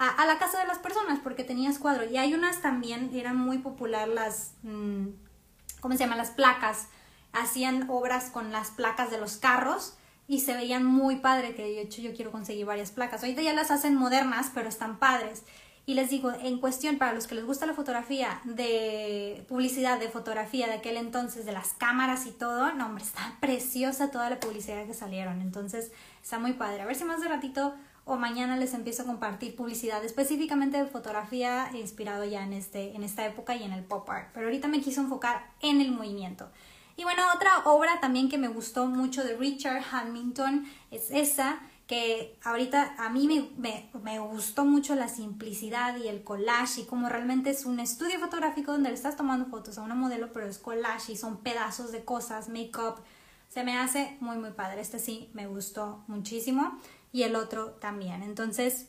a, 0.00 0.24
la 0.24 0.38
casa 0.38 0.58
de 0.58 0.66
las 0.66 0.78
personas, 0.78 1.18
porque 1.22 1.44
tenías 1.44 1.78
cuadros. 1.78 2.10
Y 2.10 2.16
hay 2.16 2.32
unas 2.32 2.62
también, 2.62 3.10
eran 3.14 3.36
muy 3.36 3.58
popular 3.58 4.08
las, 4.08 4.54
mm, 4.62 5.08
¿cómo 5.80 5.94
se 5.94 6.00
llama? 6.00 6.16
Las 6.16 6.30
placas. 6.30 6.88
Hacían 7.32 7.88
obras 7.90 8.30
con 8.30 8.50
las 8.50 8.70
placas 8.70 9.10
de 9.10 9.18
los 9.18 9.36
carros 9.36 9.98
y 10.26 10.40
se 10.40 10.54
veían 10.54 10.86
muy 10.86 11.16
padre, 11.16 11.54
que 11.54 11.62
de 11.62 11.82
hecho 11.82 12.00
yo 12.00 12.14
quiero 12.14 12.32
conseguir 12.32 12.64
varias 12.64 12.90
placas. 12.92 13.22
Ahorita 13.22 13.42
ya 13.42 13.52
las 13.52 13.70
hacen 13.70 13.94
modernas, 13.94 14.50
pero 14.54 14.70
están 14.70 14.98
padres. 14.98 15.42
Y 15.84 15.94
les 15.94 16.08
digo, 16.08 16.32
en 16.32 16.60
cuestión, 16.60 16.96
para 16.96 17.12
los 17.12 17.26
que 17.26 17.34
les 17.34 17.44
gusta 17.44 17.66
la 17.66 17.74
fotografía, 17.74 18.40
de 18.44 19.44
publicidad 19.48 19.98
de 19.98 20.08
fotografía 20.08 20.66
de 20.66 20.74
aquel 20.74 20.96
entonces, 20.96 21.44
de 21.44 21.52
las 21.52 21.74
cámaras 21.74 22.24
y 22.24 22.30
todo, 22.30 22.72
no, 22.72 22.86
hombre, 22.86 23.04
está 23.04 23.36
preciosa 23.40 24.10
toda 24.10 24.30
la 24.30 24.40
publicidad 24.40 24.86
que 24.86 24.94
salieron. 24.94 25.42
Entonces, 25.42 25.92
está 26.22 26.38
muy 26.38 26.54
padre. 26.54 26.82
A 26.82 26.86
ver 26.86 26.96
si 26.96 27.04
más 27.04 27.20
de 27.20 27.28
ratito 27.28 27.74
o 28.04 28.16
mañana 28.16 28.56
les 28.56 28.74
empiezo 28.74 29.02
a 29.02 29.06
compartir 29.06 29.56
publicidad 29.56 30.04
específicamente 30.04 30.78
de 30.78 30.86
fotografía 30.86 31.70
inspirado 31.74 32.24
ya 32.24 32.44
en, 32.44 32.52
este, 32.52 32.94
en 32.94 33.02
esta 33.02 33.26
época 33.26 33.54
y 33.56 33.62
en 33.62 33.72
el 33.72 33.84
pop 33.84 34.08
art. 34.10 34.30
Pero 34.34 34.46
ahorita 34.46 34.68
me 34.68 34.80
quiso 34.80 35.00
enfocar 35.00 35.52
en 35.60 35.80
el 35.80 35.92
movimiento. 35.92 36.48
Y 36.96 37.04
bueno, 37.04 37.22
otra 37.34 37.62
obra 37.64 38.00
también 38.00 38.28
que 38.28 38.36
me 38.36 38.48
gustó 38.48 38.86
mucho 38.86 39.24
de 39.24 39.36
Richard 39.36 39.82
Hamilton 39.90 40.66
es 40.90 41.10
esa, 41.10 41.60
que 41.86 42.38
ahorita 42.44 42.94
a 42.98 43.08
mí 43.08 43.26
me, 43.26 43.48
me, 43.56 43.90
me, 44.02 44.18
gustó 44.18 44.64
mucho 44.64 44.94
la 44.94 45.08
simplicidad 45.08 45.96
y 45.96 46.08
el 46.08 46.22
collage 46.22 46.82
y 46.82 46.84
como 46.84 47.08
realmente 47.08 47.50
es 47.50 47.64
un 47.64 47.80
estudio 47.80 48.20
fotográfico 48.20 48.72
donde 48.72 48.90
le 48.90 48.94
estás 48.94 49.16
tomando 49.16 49.46
fotos 49.46 49.78
a 49.78 49.82
una 49.82 49.94
modelo, 49.94 50.32
pero 50.32 50.46
es 50.46 50.58
collage 50.58 51.12
y 51.12 51.16
son 51.16 51.38
pedazos 51.38 51.90
de 51.90 52.04
cosas, 52.04 52.48
make-up. 52.48 52.96
Se 53.48 53.64
me 53.64 53.76
hace 53.76 54.16
muy, 54.20 54.36
muy 54.36 54.50
padre. 54.50 54.80
Este 54.80 54.98
sí 55.00 55.30
me 55.32 55.46
gustó 55.48 56.04
muchísimo 56.06 56.78
y 57.12 57.22
el 57.22 57.36
otro 57.36 57.72
también. 57.72 58.22
Entonces, 58.22 58.88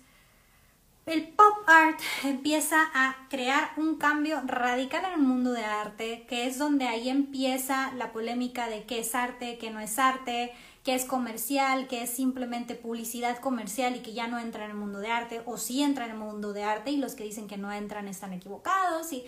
el 1.05 1.29
pop 1.29 1.57
art 1.67 1.99
empieza 2.23 2.89
a 2.93 3.27
crear 3.29 3.71
un 3.77 3.95
cambio 3.95 4.41
radical 4.45 5.05
en 5.05 5.13
el 5.13 5.19
mundo 5.19 5.51
de 5.51 5.65
arte, 5.65 6.25
que 6.27 6.45
es 6.45 6.57
donde 6.57 6.87
ahí 6.87 7.09
empieza 7.09 7.91
la 7.93 8.11
polémica 8.11 8.67
de 8.69 8.83
qué 8.83 8.99
es 8.99 9.15
arte, 9.15 9.57
qué 9.57 9.71
no 9.71 9.79
es 9.79 9.97
arte, 9.97 10.53
qué 10.83 10.95
es 10.95 11.05
comercial, 11.05 11.87
qué 11.87 12.03
es 12.03 12.11
simplemente 12.11 12.75
publicidad 12.75 13.39
comercial 13.39 13.95
y 13.95 13.99
que 13.99 14.13
ya 14.13 14.27
no 14.27 14.39
entra 14.39 14.65
en 14.65 14.71
el 14.71 14.77
mundo 14.77 14.99
de 14.99 15.09
arte, 15.11 15.41
o 15.45 15.57
sí 15.57 15.81
entra 15.81 16.05
en 16.05 16.11
el 16.11 16.17
mundo 16.17 16.53
de 16.53 16.63
arte 16.63 16.91
y 16.91 16.97
los 16.97 17.15
que 17.15 17.23
dicen 17.23 17.47
que 17.47 17.57
no 17.57 17.71
entran 17.71 18.07
están 18.07 18.33
equivocados 18.33 19.11
y 19.11 19.25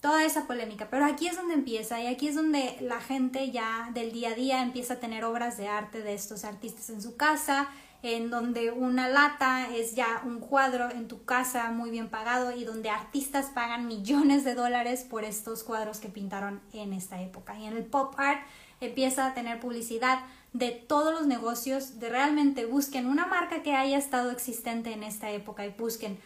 toda 0.00 0.24
esa 0.24 0.46
polémica. 0.46 0.88
Pero 0.90 1.04
aquí 1.04 1.26
es 1.26 1.36
donde 1.36 1.54
empieza 1.54 2.00
y 2.00 2.06
aquí 2.06 2.28
es 2.28 2.34
donde 2.34 2.76
la 2.80 3.00
gente 3.00 3.50
ya 3.50 3.90
del 3.94 4.12
día 4.12 4.30
a 4.30 4.34
día 4.34 4.62
empieza 4.62 4.94
a 4.94 5.00
tener 5.00 5.24
obras 5.24 5.56
de 5.56 5.68
arte 5.68 6.02
de 6.02 6.14
estos 6.14 6.44
artistas 6.44 6.90
en 6.90 7.02
su 7.02 7.16
casa 7.16 7.68
en 8.02 8.30
donde 8.30 8.70
una 8.70 9.08
lata 9.08 9.74
es 9.74 9.94
ya 9.94 10.22
un 10.24 10.38
cuadro 10.38 10.90
en 10.90 11.08
tu 11.08 11.24
casa 11.24 11.70
muy 11.70 11.90
bien 11.90 12.08
pagado 12.08 12.52
y 12.52 12.64
donde 12.64 12.90
artistas 12.90 13.46
pagan 13.46 13.88
millones 13.88 14.44
de 14.44 14.54
dólares 14.54 15.04
por 15.08 15.24
estos 15.24 15.64
cuadros 15.64 15.98
que 15.98 16.08
pintaron 16.08 16.60
en 16.72 16.92
esta 16.92 17.20
época. 17.20 17.58
Y 17.58 17.66
en 17.66 17.76
el 17.76 17.84
pop 17.84 18.14
art 18.16 18.40
empieza 18.80 19.26
a 19.26 19.34
tener 19.34 19.58
publicidad 19.58 20.20
de 20.52 20.70
todos 20.70 21.12
los 21.12 21.26
negocios, 21.26 21.98
de 21.98 22.08
realmente 22.08 22.66
busquen 22.66 23.06
una 23.06 23.26
marca 23.26 23.62
que 23.62 23.74
haya 23.74 23.98
estado 23.98 24.30
existente 24.30 24.92
en 24.92 25.02
esta 25.02 25.30
época 25.30 25.66
y 25.66 25.70
busquen 25.70 26.18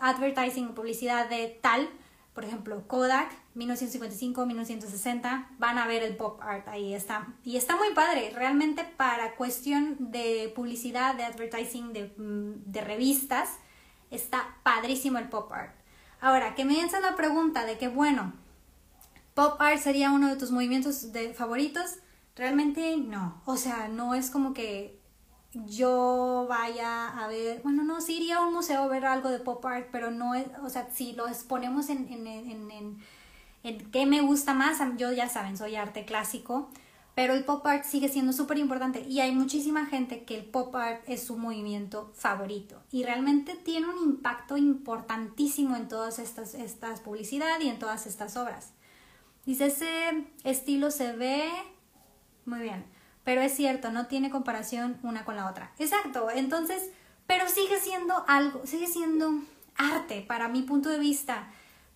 advertising, 0.00 0.74
publicidad 0.74 1.28
de 1.28 1.58
tal 1.60 1.88
por 2.34 2.44
ejemplo, 2.44 2.86
Kodak, 2.86 3.32
1955, 3.54 4.46
1960, 4.46 5.50
van 5.58 5.78
a 5.78 5.86
ver 5.86 6.02
el 6.02 6.16
pop 6.16 6.40
art, 6.42 6.68
ahí 6.68 6.94
está. 6.94 7.26
Y 7.44 7.56
está 7.56 7.76
muy 7.76 7.92
padre, 7.94 8.30
realmente 8.34 8.84
para 8.84 9.34
cuestión 9.34 9.96
de 9.98 10.52
publicidad, 10.54 11.16
de 11.16 11.24
advertising, 11.24 11.92
de, 11.92 12.14
mm, 12.16 12.70
de 12.70 12.80
revistas, 12.82 13.48
está 14.10 14.56
padrísimo 14.62 15.18
el 15.18 15.28
pop 15.28 15.50
art. 15.52 15.74
Ahora, 16.20 16.54
que 16.54 16.64
me 16.64 16.80
hacen 16.82 17.02
la 17.02 17.16
pregunta 17.16 17.64
de 17.64 17.78
que, 17.78 17.88
bueno, 17.88 18.32
pop 19.34 19.60
art 19.60 19.80
sería 19.80 20.12
uno 20.12 20.28
de 20.28 20.36
tus 20.36 20.50
movimientos 20.50 21.12
de 21.12 21.34
favoritos, 21.34 21.96
realmente 22.36 22.96
no. 22.96 23.42
O 23.44 23.56
sea, 23.56 23.88
no 23.88 24.14
es 24.14 24.30
como 24.30 24.54
que 24.54 24.99
yo 25.52 26.46
vaya 26.48 27.08
a 27.08 27.26
ver, 27.26 27.60
bueno, 27.62 27.82
no, 27.82 28.00
sí 28.00 28.16
iría 28.18 28.36
a 28.36 28.46
un 28.46 28.54
museo 28.54 28.82
a 28.82 28.86
ver 28.86 29.04
algo 29.04 29.30
de 29.30 29.40
pop 29.40 29.64
art, 29.66 29.88
pero 29.90 30.10
no 30.10 30.34
es, 30.34 30.46
o 30.62 30.70
sea, 30.70 30.88
si 30.92 31.12
lo 31.12 31.26
exponemos 31.26 31.88
en, 31.88 32.08
en, 32.12 32.26
en, 32.26 32.70
en, 32.70 32.98
en 33.64 33.90
qué 33.90 34.06
me 34.06 34.20
gusta 34.20 34.54
más, 34.54 34.78
yo 34.96 35.12
ya 35.12 35.28
saben, 35.28 35.56
soy 35.56 35.74
arte 35.74 36.04
clásico, 36.04 36.70
pero 37.16 37.34
el 37.34 37.44
pop 37.44 37.66
art 37.66 37.84
sigue 37.84 38.08
siendo 38.08 38.32
súper 38.32 38.58
importante 38.58 39.00
y 39.08 39.18
hay 39.18 39.32
muchísima 39.32 39.86
gente 39.86 40.22
que 40.22 40.38
el 40.38 40.44
pop 40.44 40.74
art 40.76 41.02
es 41.08 41.24
su 41.24 41.36
movimiento 41.36 42.12
favorito 42.14 42.80
y 42.92 43.02
realmente 43.02 43.56
tiene 43.56 43.88
un 43.88 43.98
impacto 43.98 44.56
importantísimo 44.56 45.74
en 45.74 45.88
todas 45.88 46.20
estas, 46.20 46.54
estas 46.54 47.00
publicidad 47.00 47.60
y 47.60 47.68
en 47.68 47.80
todas 47.80 48.06
estas 48.06 48.36
obras. 48.36 48.70
Dice, 49.46 49.66
ese 49.66 50.26
estilo 50.44 50.92
se 50.92 51.12
ve 51.12 51.50
muy 52.46 52.60
bien 52.60 52.99
pero 53.30 53.42
es 53.42 53.54
cierto, 53.54 53.92
no 53.92 54.08
tiene 54.08 54.28
comparación 54.28 54.98
una 55.04 55.24
con 55.24 55.36
la 55.36 55.48
otra. 55.48 55.70
Exacto, 55.78 56.32
entonces, 56.34 56.90
pero 57.28 57.48
sigue 57.48 57.78
siendo 57.78 58.24
algo, 58.26 58.66
sigue 58.66 58.88
siendo 58.88 59.30
arte 59.76 60.24
para 60.26 60.48
mi 60.48 60.62
punto 60.62 60.88
de 60.88 60.98
vista, 60.98 61.48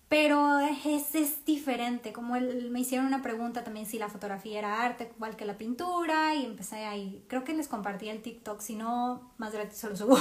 pero 0.07 0.59
es, 0.59 1.13
es 1.13 1.43
diferente, 1.43 2.13
como 2.13 2.35
me 2.35 2.79
hicieron 2.79 3.05
una 3.05 3.21
pregunta 3.21 3.65
también 3.65 3.85
si 3.85 3.99
la 3.99 4.07
fotografía 4.07 4.59
era 4.59 4.81
arte, 4.81 5.11
igual 5.13 5.35
que 5.35 5.43
la 5.43 5.57
pintura, 5.57 6.33
y 6.35 6.45
empecé 6.45 6.85
ahí, 6.85 7.25
creo 7.27 7.43
que 7.43 7.53
les 7.53 7.67
compartí 7.67 8.07
el 8.07 8.21
TikTok, 8.21 8.61
si 8.61 8.77
no, 8.77 9.33
más 9.37 9.51
gratis 9.51 9.77
se 9.77 9.89
lo 9.89 9.97
subo. 9.97 10.17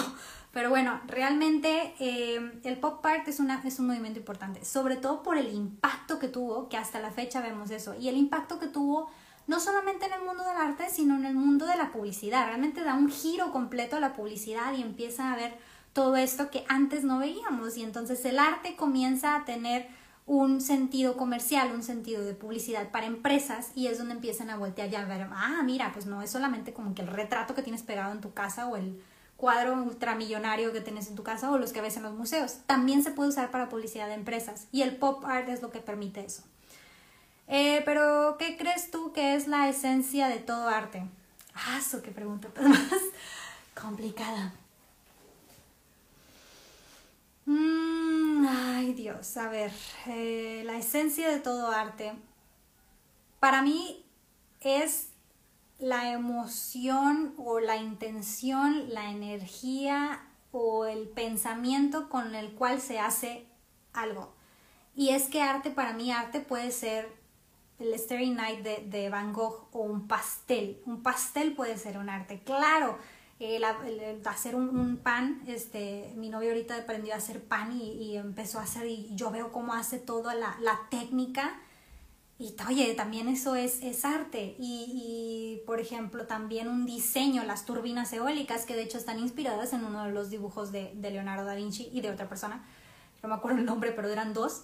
Pero 0.50 0.68
bueno, 0.68 1.00
realmente 1.06 1.94
eh, 2.00 2.60
el 2.64 2.78
pop 2.78 3.06
art 3.06 3.28
es, 3.28 3.38
una, 3.38 3.62
es 3.64 3.78
un 3.78 3.86
movimiento 3.86 4.18
importante, 4.18 4.64
sobre 4.64 4.96
todo 4.96 5.22
por 5.22 5.38
el 5.38 5.54
impacto 5.54 6.18
que 6.18 6.26
tuvo, 6.26 6.68
que 6.68 6.76
hasta 6.76 6.98
la 6.98 7.12
fecha 7.12 7.40
vemos 7.40 7.70
eso, 7.70 7.94
y 7.94 8.08
el 8.08 8.16
impacto 8.16 8.58
que 8.58 8.66
tuvo 8.66 9.10
no 9.46 9.60
solamente 9.60 10.06
en 10.06 10.12
el 10.12 10.24
mundo 10.24 10.44
del 10.44 10.56
arte, 10.56 10.88
sino 10.90 11.16
en 11.16 11.26
el 11.26 11.34
mundo 11.34 11.66
de 11.66 11.76
la 11.76 11.92
publicidad. 11.92 12.46
Realmente 12.46 12.82
da 12.82 12.94
un 12.94 13.10
giro 13.10 13.52
completo 13.52 13.96
a 13.96 14.00
la 14.00 14.14
publicidad 14.14 14.72
y 14.74 14.82
empieza 14.82 15.32
a 15.32 15.36
ver 15.36 15.58
todo 15.92 16.16
esto 16.16 16.50
que 16.50 16.64
antes 16.68 17.04
no 17.04 17.18
veíamos. 17.18 17.76
Y 17.76 17.82
entonces 17.82 18.24
el 18.24 18.38
arte 18.38 18.76
comienza 18.76 19.36
a 19.36 19.44
tener 19.44 19.88
un 20.26 20.60
sentido 20.60 21.16
comercial, 21.16 21.72
un 21.74 21.82
sentido 21.82 22.24
de 22.24 22.34
publicidad 22.34 22.90
para 22.90 23.06
empresas 23.06 23.72
y 23.74 23.88
es 23.88 23.98
donde 23.98 24.14
empiezan 24.14 24.48
a 24.48 24.56
voltear 24.56 24.88
ya 24.88 25.02
a 25.02 25.04
ver, 25.04 25.28
ah, 25.30 25.60
mira, 25.64 25.92
pues 25.92 26.06
no 26.06 26.22
es 26.22 26.30
solamente 26.30 26.72
como 26.72 26.94
que 26.94 27.02
el 27.02 27.08
retrato 27.08 27.54
que 27.54 27.62
tienes 27.62 27.82
pegado 27.82 28.12
en 28.12 28.22
tu 28.22 28.32
casa 28.32 28.66
o 28.66 28.76
el 28.76 29.02
cuadro 29.36 29.74
ultramillonario 29.74 30.72
que 30.72 30.80
tienes 30.80 31.08
en 31.08 31.16
tu 31.16 31.22
casa 31.22 31.50
o 31.50 31.58
los 31.58 31.72
que 31.72 31.82
ves 31.82 31.98
en 31.98 32.04
los 32.04 32.14
museos. 32.14 32.58
También 32.66 33.02
se 33.02 33.10
puede 33.10 33.28
usar 33.28 33.50
para 33.50 33.68
publicidad 33.68 34.06
de 34.06 34.14
empresas 34.14 34.66
y 34.72 34.80
el 34.80 34.96
pop 34.96 35.22
art 35.26 35.48
es 35.50 35.60
lo 35.60 35.70
que 35.70 35.80
permite 35.80 36.24
eso. 36.24 36.42
Eh, 37.48 37.82
pero, 37.84 38.36
¿qué 38.38 38.56
crees 38.56 38.90
tú 38.90 39.12
que 39.12 39.34
es 39.34 39.46
la 39.46 39.68
esencia 39.68 40.28
de 40.28 40.38
todo 40.38 40.68
arte? 40.68 41.04
Ah, 41.54 41.78
eso 41.78 42.02
qué 42.02 42.10
pregunta 42.10 42.48
más 42.60 43.02
complicada. 43.80 44.52
Mm, 47.46 48.46
ay, 48.48 48.94
Dios, 48.94 49.36
a 49.36 49.48
ver, 49.48 49.70
eh, 50.06 50.62
la 50.64 50.76
esencia 50.78 51.28
de 51.28 51.40
todo 51.40 51.70
arte, 51.70 52.12
para 53.38 53.60
mí 53.60 54.04
es 54.60 55.08
la 55.78 56.12
emoción 56.12 57.34
o 57.36 57.60
la 57.60 57.76
intención, 57.76 58.94
la 58.94 59.10
energía 59.10 60.24
o 60.52 60.86
el 60.86 61.08
pensamiento 61.08 62.08
con 62.08 62.34
el 62.34 62.52
cual 62.54 62.80
se 62.80 62.98
hace 62.98 63.44
algo. 63.92 64.32
Y 64.96 65.10
es 65.10 65.24
que 65.24 65.42
arte 65.42 65.70
para 65.70 65.92
mí, 65.92 66.10
arte 66.10 66.40
puede 66.40 66.70
ser 66.70 67.23
el 67.78 67.98
Starry 67.98 68.30
Night 68.30 68.60
de, 68.60 68.86
de, 68.88 69.10
Van 69.10 69.32
Gogh 69.32 69.68
o 69.72 69.80
un 69.80 70.06
pastel. 70.06 70.80
Un 70.86 71.02
pastel 71.02 71.54
puede 71.54 71.76
ser 71.76 71.98
un 71.98 72.08
arte, 72.08 72.40
claro. 72.44 72.98
El, 73.40 73.64
hacer 74.24 74.54
un, 74.54 74.96
pan, 75.02 75.42
este, 75.46 76.12
mi 76.16 76.30
novio 76.30 76.50
ahorita 76.50 76.76
aprendió 76.76 77.14
a 77.14 77.16
hacer 77.16 77.42
pan 77.42 77.72
y, 77.72 78.16
empezó 78.16 78.58
a 78.58 78.62
hacer, 78.62 78.86
y 78.86 79.10
yo 79.14 79.30
veo 79.30 79.52
cómo 79.52 79.74
hace 79.74 79.98
toda 79.98 80.34
la, 80.34 80.56
la 80.60 80.78
técnica. 80.88 81.58
Y 82.38 82.54
oye, 82.68 82.94
también 82.94 83.28
eso 83.28 83.54
es, 83.54 83.82
es 83.82 84.04
arte. 84.04 84.56
Y, 84.58 85.60
y, 85.60 85.66
por 85.66 85.80
ejemplo, 85.80 86.26
también 86.26 86.68
un 86.68 86.86
diseño, 86.86 87.44
las 87.44 87.64
turbinas 87.64 88.12
eólicas, 88.12 88.64
que 88.66 88.74
de 88.74 88.82
hecho 88.82 88.98
están 88.98 89.18
inspiradas 89.18 89.72
en 89.72 89.84
uno 89.84 90.04
de 90.04 90.12
los 90.12 90.30
dibujos 90.30 90.72
de, 90.72 90.92
de 90.94 91.10
Leonardo 91.10 91.44
da 91.44 91.54
Vinci 91.54 91.90
y 91.92 92.00
de 92.00 92.10
otra 92.10 92.28
persona. 92.28 92.64
No 93.22 93.28
me 93.28 93.34
acuerdo 93.34 93.58
el 93.58 93.64
nombre, 93.64 93.92
pero 93.92 94.08
eran 94.08 94.32
dos 94.32 94.62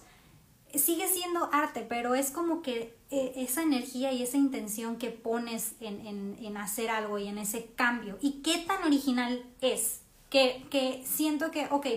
sigue 0.77 1.07
siendo 1.07 1.49
arte, 1.51 1.85
pero 1.87 2.15
es 2.15 2.31
como 2.31 2.61
que 2.61 2.95
eh, 3.09 3.33
esa 3.35 3.63
energía 3.63 4.11
y 4.11 4.23
esa 4.23 4.37
intención 4.37 4.97
que 4.97 5.09
pones 5.09 5.75
en, 5.79 6.57
hacer 6.57 6.89
algo 6.89 7.17
y 7.17 7.27
en 7.27 7.37
ese 7.37 7.67
cambio. 7.75 8.17
¿Y 8.21 8.41
qué 8.41 8.59
tan 8.59 8.83
original 8.83 9.43
es? 9.61 10.01
Que, 10.29 10.65
que 10.69 11.03
siento 11.05 11.51
que, 11.51 11.67
ok, 11.71 11.87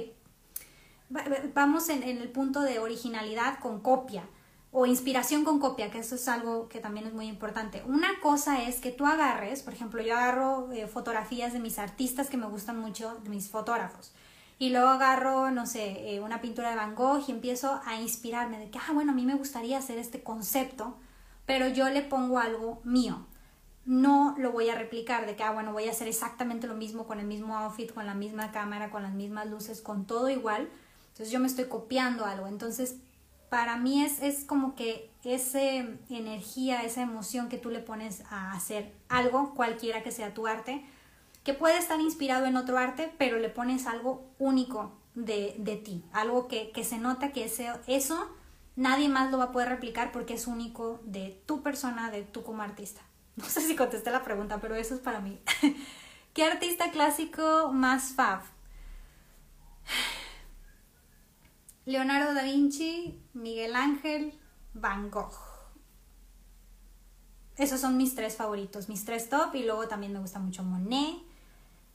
vamos 1.55 1.89
en, 1.89 2.03
el 2.03 2.29
punto 2.31 2.61
de 2.61 2.79
originalidad 2.79 3.61
con 3.61 3.81
copia 3.81 4.25
o 4.73 4.87
inspiración 4.87 5.45
con 5.45 5.61
copia, 5.61 5.91
que 5.91 5.99
eso 5.99 6.17
es 6.17 6.27
algo 6.27 6.69
que 6.69 6.81
también 6.81 7.07
es 7.07 7.13
muy 7.13 7.27
importante. 7.27 7.85
Una 7.87 8.19
cosa 8.21 8.65
es 8.65 8.81
que 8.81 8.91
tú 8.91 9.07
agarres, 9.07 9.63
por 9.63 9.73
ejemplo, 9.73 10.03
yo 10.03 10.17
agarro 10.17 10.73
eh, 10.73 10.89
fotografías 10.89 11.53
de 11.53 11.61
mis 11.61 11.79
artistas 11.79 12.29
que 12.29 12.37
me 12.37 12.47
gustan 12.47 12.79
mucho, 12.79 13.15
de 13.23 13.31
mis 13.31 13.49
fotógrafos 13.49 14.13
y 14.65 14.71
luego 14.71 14.89
agarro, 14.89 15.51
no 15.51 15.67
sé, 15.67 16.15
eh, 16.15 16.21
una 16.21 16.41
pintura 16.41 16.71
de 16.71 16.77
Van 16.77 16.95
Gogh 16.95 17.23
y 17.29 17.33
empiezo 17.33 17.83
a 17.85 18.01
inspirarme 18.01 18.59
de 18.59 18.71
que, 18.71 18.79
ah, 18.79 18.93
bueno, 18.95 19.13
a 19.13 19.15
mí 19.15 19.27
me 19.27 19.35
gustaría 19.35 19.77
hacer 19.77 19.99
este 19.99 20.23
concepto, 20.23 20.97
pero 21.45 21.69
yo 21.69 21.91
le 21.91 22.01
pongo 22.01 22.39
algo 22.39 22.81
mío. 22.83 23.27
No 23.85 24.35
lo 24.39 24.53
voy 24.53 24.71
a 24.71 24.75
replicar 24.75 25.27
de 25.27 25.37
que, 25.37 25.43
ah, 25.43 25.51
bueno, 25.51 25.75
voy 25.75 25.87
a 25.87 25.91
hacer 25.91 26.09
exactamente 26.09 26.67
lo 26.67 26.73
mismo 26.73 27.07
con 27.07 27.21
el 27.21 27.27
mismo 27.27 27.59
outfit, 27.59 27.93
con 27.93 28.07
la 28.07 28.15
misma 28.15 28.53
cámara, 28.53 28.91
con 28.91 29.03
las 29.03 29.13
mismas 29.13 29.51
luces, 29.51 29.83
con 29.83 30.07
todo 30.07 30.31
igual. 30.31 30.71
Entonces 31.09 31.31
yo 31.31 31.41
me 31.41 31.47
estoy 31.47 31.67
copiando 31.67 32.25
algo. 32.25 32.47
Entonces, 32.47 32.97
para 33.51 33.77
mí 33.77 34.03
es, 34.03 34.23
es 34.23 34.47
como 34.47 34.77
que 34.77 35.11
esa 35.25 35.61
energía, 35.61 36.85
esa 36.85 37.03
emoción 37.03 37.51
que 37.51 37.59
tú 37.59 37.69
le 37.69 37.81
pones 37.81 38.23
a 38.31 38.53
hacer 38.53 38.95
algo, 39.11 39.53
cualquiera 39.55 40.03
que 40.03 40.11
sea 40.11 40.33
tu 40.33 40.47
arte, 40.47 40.87
que 41.45 41.55
puede 41.55 41.79
estar 41.79 42.01
inspirado 42.01 42.47
en 42.47 42.57
otro 42.57 42.79
arte, 42.79 43.15
pero 43.19 43.39
le 43.39 43.51
pones 43.51 43.87
algo 43.87 44.35
único 44.39 44.99
de, 45.15 45.55
de 45.59 45.77
ti, 45.77 46.05
algo 46.13 46.49
que, 46.49 46.73
que, 46.73 46.85
se 46.85 46.99
nota 46.99 47.33
que 47.33 47.45
ese, 47.45 47.71
eso 47.87 48.29
nadie 48.77 49.09
más 49.09 49.31
lo 49.31 49.39
va 49.39 49.45
a 49.45 49.53
poder 49.53 49.69
replicar 49.69 50.11
porque 50.11 50.35
es 50.35 50.47
único 50.47 51.01
de 51.05 51.41
tu 51.47 51.63
persona, 51.63 52.11
de 52.11 52.23
tú 52.23 52.43
como 52.43 52.63
artista. 52.63 53.03
No 53.37 53.45
sé 53.47 53.61
si 53.63 53.75
contesté 53.75 54.13
la 54.13 54.23
pregunta, 54.23 54.61
pero 54.61 54.77
eso 54.77 54.95
es 54.95 55.01
para 55.01 55.19
mí. 55.19 55.41
¿Qué 56.35 56.45
artista 56.45 56.93
clásico 56.93 57.73
más 57.73 58.13
fab? 58.13 58.43
Leonardo 61.85 62.33
da 62.33 62.45
Vinci, 62.45 63.21
Miguel 63.33 63.75
Ángel, 63.75 64.39
Van 64.73 65.11
Gogh. 65.11 65.35
Esos 67.57 67.81
son 67.81 67.97
mis 67.97 68.15
tres 68.15 68.37
favoritos, 68.37 68.89
mis 68.89 69.05
tres 69.05 69.29
top. 69.29 69.55
Y 69.55 69.65
luego 69.65 69.87
también 69.89 70.13
me 70.13 70.21
gusta 70.21 70.39
mucho 70.39 70.63
Monet. 70.63 71.17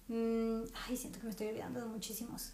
Mm, 0.09 0.63
ay, 0.87 0.97
siento 0.97 1.19
que 1.19 1.25
me 1.25 1.31
estoy 1.31 1.47
olvidando 1.47 1.79
de 1.79 1.85
muchísimos. 1.85 2.51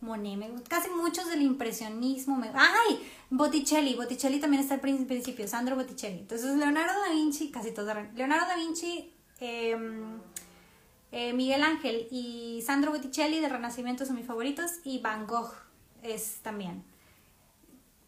Monet. 0.00 0.68
Casi 0.68 0.90
muchos 0.90 1.28
del 1.28 1.42
impresionismo. 1.42 2.36
Me... 2.36 2.50
¡Ay! 2.54 3.00
Botticelli. 3.30 3.94
Botticelli 3.94 4.38
también 4.38 4.62
está 4.62 4.74
al 4.74 4.80
principio. 4.80 5.48
Sandro 5.48 5.76
Botticelli. 5.76 6.20
Entonces, 6.20 6.54
Leonardo 6.56 7.00
da 7.00 7.10
Vinci, 7.10 7.50
casi 7.50 7.72
todos. 7.72 7.94
Leonardo 8.14 8.46
da 8.46 8.56
Vinci, 8.56 9.12
em, 9.40 10.20
eh, 11.10 11.32
Miguel 11.32 11.62
Ángel 11.62 12.06
y 12.10 12.62
Sandro 12.64 12.92
Botticelli 12.92 13.40
del 13.40 13.50
Renacimiento 13.50 14.04
son 14.04 14.16
mis 14.16 14.26
favoritos. 14.26 14.70
Y 14.84 14.98
Van 15.00 15.26
Gogh 15.26 15.54
es 16.02 16.40
también. 16.42 16.84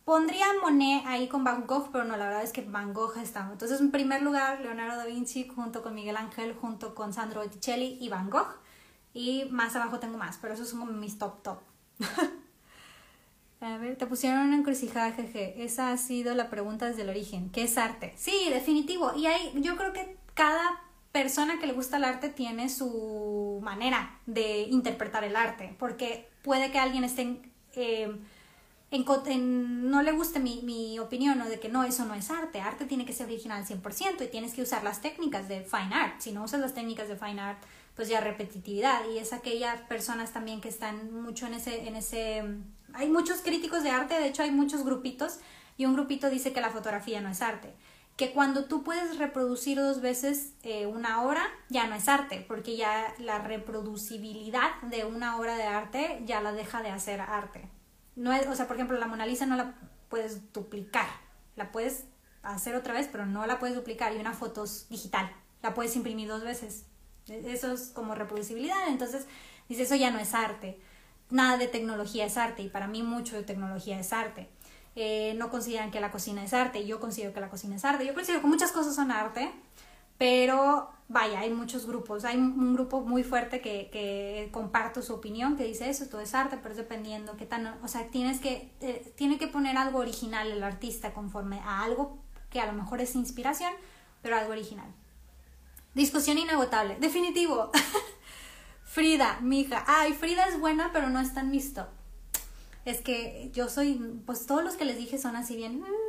Pondría 0.07 0.47
Monet 0.62 1.03
ahí 1.05 1.27
con 1.27 1.42
Van 1.42 1.66
Gogh, 1.66 1.90
pero 1.90 2.05
no, 2.05 2.16
la 2.16 2.27
verdad 2.27 2.45
es 2.45 2.53
que 2.53 2.62
Van 2.62 2.95
Gogh 2.95 3.16
está. 3.19 3.49
Entonces, 3.51 3.81
en 3.81 3.90
primer 3.90 4.23
lugar, 4.23 4.61
Leonardo 4.61 4.99
da 4.99 5.05
Vinci 5.05 5.49
junto 5.49 5.83
con 5.83 5.97
Miguel 5.97 6.16
Ángel, 6.16 6.55
junto 6.55 6.95
con 6.95 7.12
Sandro 7.12 7.42
Botticelli 7.42 7.99
y 8.01 8.09
Van 8.09 8.31
Gogh. 8.31 8.55
Y 9.12 9.47
más 9.51 9.75
abajo 9.75 9.99
tengo 9.99 10.16
más, 10.16 10.38
pero 10.40 10.55
esos 10.55 10.69
son 10.69 11.01
mis 11.01 11.19
top 11.19 11.42
top. 11.42 11.59
A 13.61 13.79
ver, 13.79 13.97
te 13.97 14.07
pusieron 14.07 14.47
una 14.47 14.57
encrucijada, 14.57 15.11
jeje. 15.11 15.64
Esa 15.64 15.90
ha 15.90 15.97
sido 15.97 16.37
la 16.37 16.51
pregunta 16.51 16.87
desde 16.87 17.03
el 17.03 17.09
origen. 17.09 17.51
¿Qué 17.51 17.64
es 17.64 17.77
arte? 17.77 18.12
Sí, 18.16 18.49
definitivo. 18.51 19.12
Y 19.16 19.27
hay, 19.27 19.55
yo 19.57 19.77
creo 19.77 19.92
que 19.92 20.19
cada 20.35 20.85
persona 21.11 21.59
que 21.59 21.66
le 21.66 21.73
gusta 21.73 21.97
el 21.97 22.05
arte 22.05 22.29
tiene 22.29 22.69
su 22.69 23.59
manera 23.61 24.21
de 24.27 24.69
interpretar 24.71 25.25
el 25.25 25.35
arte, 25.35 25.75
porque 25.81 26.29
puede 26.42 26.71
que 26.71 26.79
alguien 26.79 27.03
esté 27.03 27.42
eh, 27.75 28.16
no 29.04 30.02
le 30.02 30.12
guste 30.12 30.38
mi, 30.38 30.62
mi 30.62 30.98
opinión 30.98 31.40
o 31.40 31.48
de 31.48 31.59
que 31.59 31.68
no, 31.68 31.85
eso 31.85 32.04
no 32.04 32.14
es 32.14 32.30
arte. 32.30 32.61
Arte 32.61 32.85
tiene 32.87 33.04
que 33.04 33.12
ser 33.12 33.26
original 33.26 33.64
100% 33.64 34.24
y 34.24 34.28
tienes 34.28 34.54
que 34.54 34.62
usar 34.62 34.82
las 34.85 35.00
técnicas 35.00 35.48
de 35.48 35.62
fine 35.62 35.94
art. 35.94 36.20
Si 36.20 36.32
no 36.32 36.44
usas 36.44 36.61
las 36.61 36.74
técnicas 36.74 37.09
de 37.09 37.16
fine 37.16 37.40
art, 37.40 37.59
pues 37.96 38.09
ya 38.09 38.20
repetitividad 38.20 39.09
y 39.09 39.18
es 39.18 39.32
aquellas 39.32 39.80
personas 39.82 40.32
también 40.32 40.61
que 40.61 40.68
están 40.68 41.12
mucho 41.22 41.46
en 41.46 41.54
ese 41.54 41.88
en 41.88 41.96
ese 41.96 42.44
hay 42.92 43.09
muchos 43.09 43.40
críticos 43.40 43.82
de 43.82 43.90
arte 43.90 44.14
de 44.14 44.28
hecho 44.28 44.42
hay 44.42 44.50
muchos 44.50 44.85
grupitos 44.85 45.38
y 45.78 45.87
un 45.87 45.94
grupito 45.94 46.30
dice 46.30 46.52
que 46.52 46.61
la 46.61 46.70
fotografía 46.70 47.20
no 47.22 47.30
es 47.30 47.40
arte 47.40 47.72
que 48.16 48.32
cuando 48.32 48.66
tú 48.66 48.82
puedes 48.82 49.18
reproducir 49.18 49.78
dos 49.78 50.02
veces 50.02 50.52
eh, 50.62 50.87
una 50.87 51.22
obra 51.22 51.42
ya 51.70 51.87
no 51.87 51.94
es 51.94 52.06
arte 52.06 52.44
porque 52.46 52.76
ya 52.76 53.14
la 53.18 53.38
reproducibilidad 53.38 54.80
de 54.82 55.06
una 55.06 55.38
obra 55.38 55.56
de 55.56 55.64
arte 55.64 56.22
ya 56.26 56.42
la 56.42 56.52
deja 56.52 56.82
de 56.82 56.90
hacer 56.90 57.22
arte 57.22 57.66
no 58.16 58.33
es 58.33 58.46
o 58.46 58.55
sea 58.55 58.66
por 58.66 58.76
ejemplo 58.76 58.98
la 58.98 59.07
Mona 59.07 59.26
Lisa 59.26 59.46
no 59.46 59.57
la 59.57 59.74
puedes 60.09 60.52
duplicar 60.52 61.07
la 61.55 61.70
puedes 61.70 62.05
hacer 62.42 62.74
otra 62.74 62.94
vez 62.94 63.09
pero 63.11 63.26
no 63.26 63.46
la 63.46 63.59
puedes 63.59 63.76
duplicar 63.76 64.14
y 64.14 64.18
una 64.18 64.33
foto 64.33 64.64
digital 64.90 65.31
la 65.62 65.74
puedes 65.74 65.94
imprimir 65.96 66.29
dos 66.29 66.42
veces 66.42 66.87
eso 67.29 67.72
es 67.72 67.90
como 67.94 68.14
reproducibilidad. 68.14 68.88
Entonces, 68.88 69.26
dice, 69.68 69.83
eso 69.83 69.94
ya 69.94 70.11
no 70.11 70.18
es 70.18 70.35
arte. 70.35 70.79
Nada 71.31 71.57
de 71.57 71.66
tecnología 71.66 72.24
es 72.24 72.37
arte 72.37 72.62
y 72.62 72.68
para 72.68 72.87
mí 72.87 73.02
mucho 73.02 73.37
de 73.37 73.42
tecnología 73.42 73.98
es 73.98 74.12
arte. 74.12 74.48
Eh, 74.94 75.35
no 75.37 75.50
consideran 75.50 75.90
que 75.90 76.00
la 76.00 76.11
cocina 76.11 76.42
es 76.44 76.55
arte, 76.55 76.87
yo 76.87 77.00
considero 77.00 77.35
que 77.35 77.40
la 77.40 77.50
cocina 77.50 77.76
es 77.76 77.85
arte. 77.85 78.07
Yo 78.07 78.14
considero 78.14 78.40
que 78.40 78.46
muchas 78.46 78.72
cosas 78.72 78.94
son 78.94 79.11
arte, 79.11 79.50
pero 80.18 80.90
vaya, 81.09 81.40
hay 81.40 81.50
muchos 81.50 81.87
grupos. 81.87 82.24
Hay 82.24 82.37
un 82.37 82.74
grupo 82.74 83.00
muy 83.00 83.22
fuerte 83.22 83.61
que, 83.61 83.88
que 83.92 84.48
comparto 84.52 85.02
su 85.02 85.14
opinión, 85.14 85.57
que 85.57 85.64
dice 85.64 85.88
eso, 85.88 86.07
todo 86.07 86.20
es 86.20 86.35
arte, 86.35 86.59
pero 86.59 86.70
es 86.70 86.76
dependiendo 86.76 87.37
qué 87.37 87.46
tan... 87.46 87.66
O 87.83 87.88
sea, 87.88 88.09
tienes 88.09 88.40
que, 88.40 88.72
eh, 88.81 89.12
tiene 89.16 89.38
que 89.38 89.48
poner 89.48 89.76
algo 89.76 89.98
original 89.98 90.50
el 90.50 90.62
artista 90.62 91.12
conforme 91.12 91.61
a 91.61 91.83
algo 91.83 92.18
que 92.50 92.61
a 92.61 92.66
lo 92.66 92.72
mejor 92.72 93.00
es 93.00 93.14
inspiración, 93.14 93.72
pero 94.22 94.37
algo 94.37 94.52
original. 94.52 94.87
Discusión 95.94 96.38
inagotable. 96.38 96.96
Definitivo. 97.00 97.70
Frida, 98.85 99.38
mi 99.40 99.61
hija. 99.61 99.85
Ay, 99.87 100.12
Frida 100.12 100.46
es 100.46 100.59
buena, 100.61 100.90
pero 100.92 101.11
no 101.11 101.20
está 101.20 101.40
en 101.40 101.50
mis 101.50 101.74
top. 101.74 101.88
Es 102.85 103.00
que 103.00 103.50
yo 103.52 103.68
soy, 103.68 104.20
pues 104.24 104.46
todos 104.46 104.62
los 104.62 104.76
que 104.76 104.85
les 104.85 104.96
dije 104.96 105.18
son 105.18 105.37
así 105.37 105.57
bien, 105.57 105.83
uh, 105.83 106.06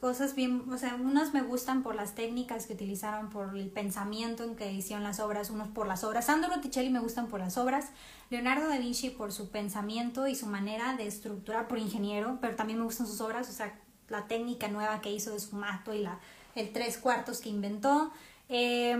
cosas 0.00 0.34
bien, 0.34 0.64
o 0.70 0.78
sea, 0.78 0.94
unos 0.94 1.32
me 1.32 1.42
gustan 1.42 1.82
por 1.82 1.94
las 1.94 2.14
técnicas 2.14 2.66
que 2.66 2.74
utilizaron, 2.74 3.30
por 3.30 3.56
el 3.56 3.68
pensamiento 3.68 4.44
en 4.44 4.56
que 4.56 4.72
hicieron 4.72 5.02
las 5.02 5.20
obras, 5.20 5.50
unos 5.50 5.68
por 5.68 5.86
las 5.86 6.04
obras. 6.04 6.26
Sandro 6.26 6.50
Botticelli 6.50 6.90
me 6.90 7.00
gustan 7.00 7.28
por 7.28 7.40
las 7.40 7.56
obras, 7.58 7.90
Leonardo 8.30 8.68
da 8.68 8.78
Vinci 8.78 9.10
por 9.10 9.32
su 9.32 9.50
pensamiento 9.50 10.26
y 10.26 10.34
su 10.34 10.46
manera 10.46 10.94
de 10.96 11.06
estructurar, 11.06 11.68
por 11.68 11.78
ingeniero, 11.78 12.38
pero 12.40 12.56
también 12.56 12.78
me 12.78 12.84
gustan 12.84 13.06
sus 13.06 13.20
obras, 13.20 13.48
o 13.48 13.52
sea, 13.52 13.78
la 14.08 14.26
técnica 14.28 14.68
nueva 14.68 15.00
que 15.00 15.12
hizo 15.12 15.32
de 15.32 15.40
su 15.40 15.56
mato 15.56 15.92
y 15.92 15.98
la, 15.98 16.20
el 16.54 16.72
tres 16.72 16.98
cuartos 16.98 17.40
que 17.40 17.48
inventó. 17.48 18.12
Eh, 18.48 18.92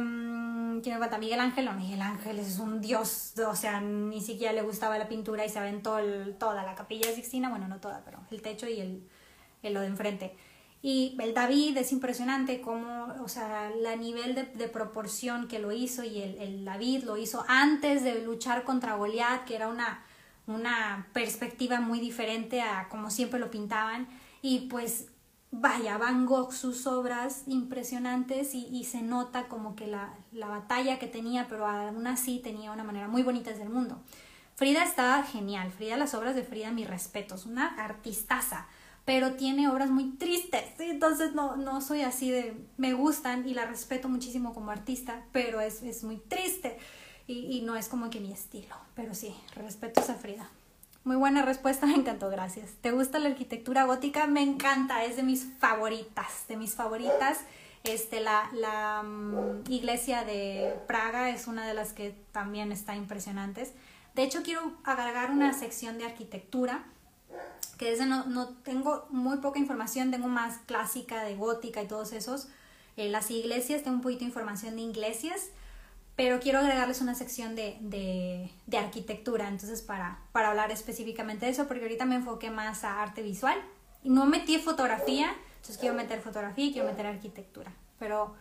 ¿Quién 0.83 0.95
me 0.95 0.99
falta? 0.99 1.19
Miguel 1.19 1.39
Ángel. 1.39 1.65
No, 1.65 1.73
Miguel 1.75 2.03
Ángel 2.03 2.39
es 2.41 2.59
un 2.59 2.81
dios, 2.81 3.35
o 3.39 3.55
sea, 3.55 3.81
ni 3.81 4.21
siquiera 4.21 4.53
le 4.53 4.63
gustaba 4.63 4.99
la 4.99 5.09
pintura 5.09 5.45
y 5.45 5.49
se 5.49 5.59
aventó 5.59 5.99
toda 6.39 6.65
la 6.65 6.75
capilla 6.75 7.09
de 7.09 7.15
Sixtina, 7.15 7.49
bueno, 7.49 7.69
no 7.69 7.79
toda, 7.79 8.03
pero 8.05 8.19
el 8.31 8.43
techo 8.43 8.69
y 8.69 8.81
el, 8.81 9.09
el 9.63 9.75
lo 9.75 9.81
de 9.81 9.87
enfrente. 9.87 10.37
Y 10.83 11.17
el 11.21 11.35
David 11.35 11.77
es 11.79 11.91
impresionante 11.93 12.61
como, 12.61 13.07
o 13.23 13.29
sea, 13.29 13.71
la 13.71 13.97
nivel 13.97 14.35
de, 14.35 14.45
de 14.45 14.69
proporción 14.69 15.49
que 15.49 15.59
lo 15.59 15.73
hizo 15.73 16.05
y 16.05 16.21
el, 16.21 16.39
el, 16.39 16.65
David 16.65 17.05
lo 17.05 17.17
hizo 17.17 17.45
antes 17.49 18.05
de 18.05 18.23
luchar 18.23 18.63
contra 18.65 18.95
Goliat, 18.95 19.45
que 19.45 19.57
era 19.57 19.69
una, 19.69 20.05
una 20.47 21.09
perspectiva 21.13 21.81
muy 21.81 21.99
diferente 21.99 22.61
a 22.61 22.89
como 22.89 23.11
siempre 23.11 23.41
lo 23.41 23.51
pintaban. 23.51 24.07
Y 24.43 24.69
pues 24.69 25.07
vaya, 25.51 25.99
Van 25.99 26.27
Gogh, 26.27 26.53
sus 26.53 26.87
obras 26.87 27.45
impresionantes 27.47 28.55
y, 28.55 28.85
se 28.85 29.03
nota 29.03 29.49
como 29.49 29.75
que 29.75 29.87
la, 29.87 30.15
batalla 30.33 30.99
que 30.99 31.07
tenía, 31.07 31.47
pero 31.49 31.67
aún 31.67 32.07
así 32.07 32.41
tenía 32.41 32.73
una 32.73 32.85
manera 32.85 33.09
muy 33.09 33.23
bonita 33.23 33.51
desde 33.51 33.65
el 33.65 33.71
mundo. 33.71 34.01
Frida 34.55 34.85
está 34.85 35.23
genial, 35.23 35.71
Frida, 35.71 35.97
las 35.97 36.15
obras 36.15 36.35
de 36.35 36.43
Frida, 36.43 36.71
mis 36.71 36.89
respetos, 36.89 37.47
una 37.47 37.75
artistaza, 37.83 38.67
pero 39.07 39.35
tiene 39.35 39.69
obras 39.71 39.89
muy 39.89 40.11
tristes, 40.17 40.65
entonces 40.79 41.33
no, 41.33 41.57
no 41.57 41.81
soy 41.81 42.03
así 42.03 42.31
de, 42.31 42.57
me 42.77 42.93
gustan 42.93 43.49
y 43.49 43.55
la 43.55 43.65
respeto 43.65 44.09
muchísimo 44.09 44.53
como 44.53 44.73
artista, 44.73 45.25
pero 45.33 45.61
es, 45.61 45.83
es 45.83 46.05
muy 46.05 46.17
triste 46.17 46.77
y, 47.29 47.57
y 47.57 47.63
no 47.63 47.77
es 47.77 47.89
como 47.89 48.11
que 48.11 48.21
mi 48.21 48.33
estilo, 48.33 48.75
pero 48.95 49.15
sí, 49.15 49.35
respeto 49.55 50.01
a 50.01 50.15
Frida. 50.15 50.51
Muy 51.05 51.15
buena 51.15 51.43
respuesta, 51.43 51.87
me 51.87 51.95
encantó, 51.95 52.29
gracias. 52.31 52.73
¿Te 52.81 52.91
gusta 52.91 53.21
la 53.21 53.29
arquitectura 53.29 53.85
gótica? 53.85 54.27
Me 54.27 54.43
encanta, 54.43 55.05
es 55.05 55.17
de 55.17 55.23
mis 55.23 55.47
favoritas, 55.61 56.45
de 56.49 56.57
mis 56.57 56.75
favoritas. 56.75 57.39
Este, 57.85 58.19
la, 58.19 58.51
la 58.53 59.05
mm, 59.05 59.71
iglesia 59.71 60.25
de 60.25 60.75
Praga 60.89 61.31
es 61.31 61.47
una 61.47 61.65
de 61.65 61.75
las 61.75 61.93
que 61.93 62.13
también 62.33 62.73
está 62.73 62.97
impresionantes. 62.97 63.73
De 64.17 64.25
hecho, 64.25 64.43
quiero 64.43 64.73
agregar 64.83 65.31
una 65.31 65.53
sección 65.53 65.97
de 65.97 66.07
arquitectura, 66.07 66.85
que 67.77 67.93
es 67.93 68.07
no, 68.07 68.25
no 68.27 68.49
tengo 68.49 69.07
muy 69.11 69.39
poca 69.39 69.59
información, 69.59 70.11
tengo 70.11 70.29
más 70.29 70.59
clásica 70.67 71.23
de 71.25 71.37
gótica 71.37 71.83
y 71.83 71.87
todos 71.87 72.13
esos. 72.13 72.49
Eh, 72.97 73.09
las 73.11 73.31
iglesias, 73.31 73.83
tengo 73.83 73.97
un 73.97 74.03
poquito 74.03 74.21
de 74.21 74.27
información 74.27 74.77
de 74.77 74.83
iglesias 74.83 75.51
pero 76.17 76.41
quiero 76.41 76.59
agregarles 76.61 77.03
una 77.03 77.15
sección 77.15 77.55
de, 77.55 77.77
de, 77.81 78.51
de 78.67 78.79
arquitectura, 78.79 79.49
entonces 79.49 79.83
para, 79.83 80.19
para 80.33 80.49
hablar 80.49 80.73
específicamente 80.73 81.45
de 81.45 81.53
eso, 81.53 81.69
porque 81.69 81.83
ahorita 81.83 82.07
me 82.07 82.15
enfoqué 82.17 82.51
más 82.51 82.85
a 82.85 83.03
arte 83.03 83.23
visual 83.23 83.59
y 84.03 84.09
no 84.09 84.25
metí 84.25 84.59
fotografía, 84.59 85.35
entonces 85.57 85.77
quiero 85.77 85.95
meter 85.95 86.23
fotografía 86.23 86.65
y 86.65 86.73
quiero 86.73 86.89
meter 86.89 87.07
arquitectura, 87.07 87.71
pero 87.99 88.35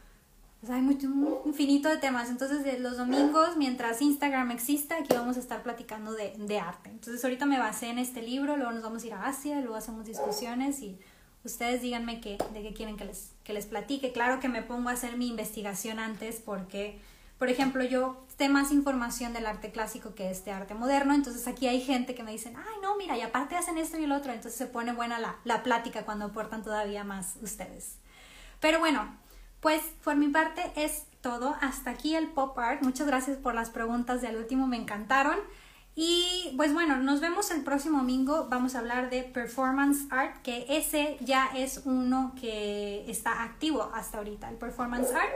pues, 0.60 0.72
hay 0.72 0.82
mucho, 0.82 1.08
un 1.08 1.42
infinito 1.46 1.90
de 1.90 1.98
temas, 1.98 2.30
entonces 2.30 2.80
los 2.80 2.98
domingos, 2.98 3.58
mientras 3.58 4.02
Instagram 4.02 4.52
exista, 4.52 4.98
aquí 4.98 5.14
vamos 5.14 5.38
a 5.38 5.40
estar 5.40 5.64
platicando 5.64 6.14
de, 6.14 6.34
de 6.38 6.60
arte. 6.60 6.90
Entonces 6.90 7.24
ahorita 7.24 7.46
me 7.46 7.60
basé 7.60 7.88
en 7.88 8.00
este 8.00 8.22
libro, 8.22 8.58
luego 8.58 8.72
nos 8.72 8.84
vamos 8.84 9.04
a 9.04 9.08
ir 9.08 9.14
a 9.14 9.28
Asia, 9.28 9.60
luego 9.62 9.76
hacemos 9.76 10.06
discusiones 10.06 10.82
y 10.82 10.98
ustedes 11.44 11.82
díganme 11.82 12.22
qué, 12.22 12.38
de 12.54 12.62
qué 12.62 12.74
quieren 12.74 12.98
que 12.98 13.06
les, 13.06 13.32
que 13.44 13.54
les 13.54 13.66
platique. 13.66 14.12
Claro 14.12 14.40
que 14.40 14.50
me 14.50 14.64
pongo 14.64 14.90
a 14.90 14.94
hacer 14.94 15.18
mi 15.18 15.28
investigación 15.28 16.00
antes 16.00 16.42
porque 16.44 17.00
por 17.38 17.50
ejemplo, 17.50 17.84
yo 17.84 18.24
sé 18.38 18.48
más 18.48 18.72
información 18.72 19.34
del 19.34 19.46
arte 19.46 19.72
clásico 19.72 20.16
que 20.16 20.32
este 20.32 20.52
arte 20.52 20.74
moderno, 20.74 21.14
entonces 21.14 21.48
aquí 21.48 21.68
hay 21.68 21.82
gente 21.82 22.16
que 22.16 22.24
me 22.24 22.32
dicen, 22.32 22.56
ay, 22.56 22.76
no, 22.82 22.96
mira, 22.96 23.18
y 23.18 23.22
aparte 23.22 23.58
hacen 23.58 23.78
esto 23.78 23.98
y 24.00 24.06
el 24.06 24.14
otro, 24.14 24.32
entonces 24.32 24.58
se 24.58 24.68
pone 24.68 24.94
buena 24.94 25.20
la, 25.20 25.36
la 25.44 25.62
plática 25.62 26.06
cuando 26.06 26.26
aportan 26.26 26.64
todavía 26.64 27.04
más 27.04 27.36
ustedes. 27.42 27.98
Pero 28.62 28.80
bueno, 28.80 29.18
pues 29.66 29.82
por 30.04 30.16
mi 30.16 30.28
parte 30.28 30.62
es 30.76 31.06
todo. 31.22 31.56
Hasta 31.60 31.90
aquí 31.90 32.14
el 32.14 32.28
pop 32.28 32.56
art. 32.60 32.84
Muchas 32.84 33.08
gracias 33.08 33.36
por 33.38 33.56
las 33.56 33.72
preguntas 33.72 34.22
del 34.22 34.38
último, 34.38 34.68
me 34.68 34.78
encantaron. 34.78 35.40
Y 35.96 36.54
pues 36.56 36.72
bueno, 36.72 36.98
nos 36.98 37.20
vemos 37.20 37.50
el 37.50 37.64
próximo 37.64 37.98
domingo. 37.98 38.46
Vamos 38.48 38.76
a 38.76 38.78
hablar 38.78 39.10
de 39.10 39.24
performance 39.24 40.06
art, 40.12 40.40
que 40.44 40.68
ese 40.70 41.18
ya 41.20 41.48
es 41.56 41.82
uno 41.86 42.36
que 42.40 43.10
está 43.10 43.42
activo 43.42 43.90
hasta 43.96 44.20
ahorita, 44.20 44.50
el 44.50 44.58
performance 44.58 45.12
art. 45.16 45.34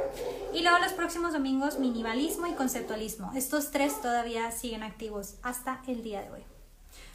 Y 0.54 0.62
luego 0.62 0.78
los 0.78 0.94
próximos 0.94 1.34
domingos, 1.34 1.80
minimalismo 1.80 2.46
y 2.46 2.54
conceptualismo. 2.54 3.32
Estos 3.34 3.72
tres 3.72 4.00
todavía 4.00 4.52
siguen 4.52 4.84
activos 4.84 5.38
hasta 5.42 5.82
el 5.88 6.04
día 6.04 6.22
de 6.22 6.30
hoy. 6.30 6.44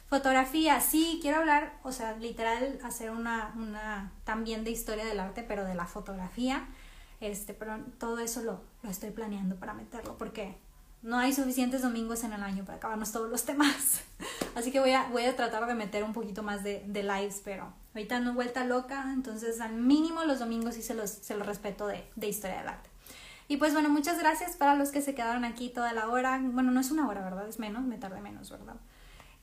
Fotografía, 0.09 0.81
sí, 0.81 1.19
quiero 1.21 1.37
hablar, 1.37 1.79
o 1.83 1.93
sea, 1.93 2.17
literal, 2.17 2.77
hacer 2.83 3.09
una, 3.09 3.53
una 3.55 4.11
también 4.25 4.65
de 4.65 4.71
historia 4.71 5.05
del 5.05 5.21
arte, 5.21 5.43
pero 5.43 5.63
de 5.63 5.75
la 5.75 5.85
fotografía. 5.85 6.67
Este, 7.25 7.55
pero 7.55 7.79
todo 7.99 8.19
eso 8.19 8.43
lo, 8.43 8.61
lo 8.83 8.89
estoy 8.89 9.09
planeando 9.09 9.55
para 9.55 9.73
meterlo, 9.73 10.15
porque 10.15 10.55
no 11.01 11.17
hay 11.17 11.33
suficientes 11.33 11.81
domingos 11.81 12.23
en 12.23 12.33
el 12.33 12.43
año 12.43 12.65
para 12.65 12.77
acabarnos 12.77 13.11
todos 13.11 13.31
los 13.31 13.45
temas. 13.45 14.03
Así 14.55 14.71
que 14.71 14.79
voy 14.79 14.91
a, 14.91 15.07
voy 15.09 15.25
a 15.25 15.35
tratar 15.35 15.65
de 15.65 15.73
meter 15.73 16.03
un 16.03 16.13
poquito 16.13 16.43
más 16.43 16.63
de, 16.63 16.83
de 16.85 17.01
lives, 17.01 17.41
pero 17.43 17.73
ahorita 17.95 18.19
no 18.19 18.35
vuelta 18.35 18.63
loca, 18.63 19.11
entonces 19.11 19.59
al 19.59 19.73
mínimo 19.73 20.23
los 20.23 20.37
domingos 20.37 20.75
sí 20.75 20.83
se 20.83 20.93
los, 20.93 21.09
se 21.09 21.35
los 21.35 21.47
respeto 21.47 21.87
de, 21.87 22.07
de 22.15 22.27
historia 22.27 22.59
del 22.59 22.67
arte. 22.67 22.89
Y 23.47 23.57
pues 23.57 23.73
bueno, 23.73 23.89
muchas 23.89 24.19
gracias 24.19 24.55
para 24.55 24.75
los 24.75 24.91
que 24.91 25.01
se 25.01 25.15
quedaron 25.15 25.45
aquí 25.45 25.69
toda 25.69 25.93
la 25.93 26.09
hora. 26.09 26.39
Bueno, 26.43 26.71
no 26.71 26.79
es 26.79 26.91
una 26.91 27.07
hora, 27.07 27.23
¿verdad? 27.23 27.47
Es 27.47 27.57
menos, 27.57 27.85
me 27.85 27.97
tardé 27.97 28.21
menos, 28.21 28.51
¿verdad? 28.51 28.75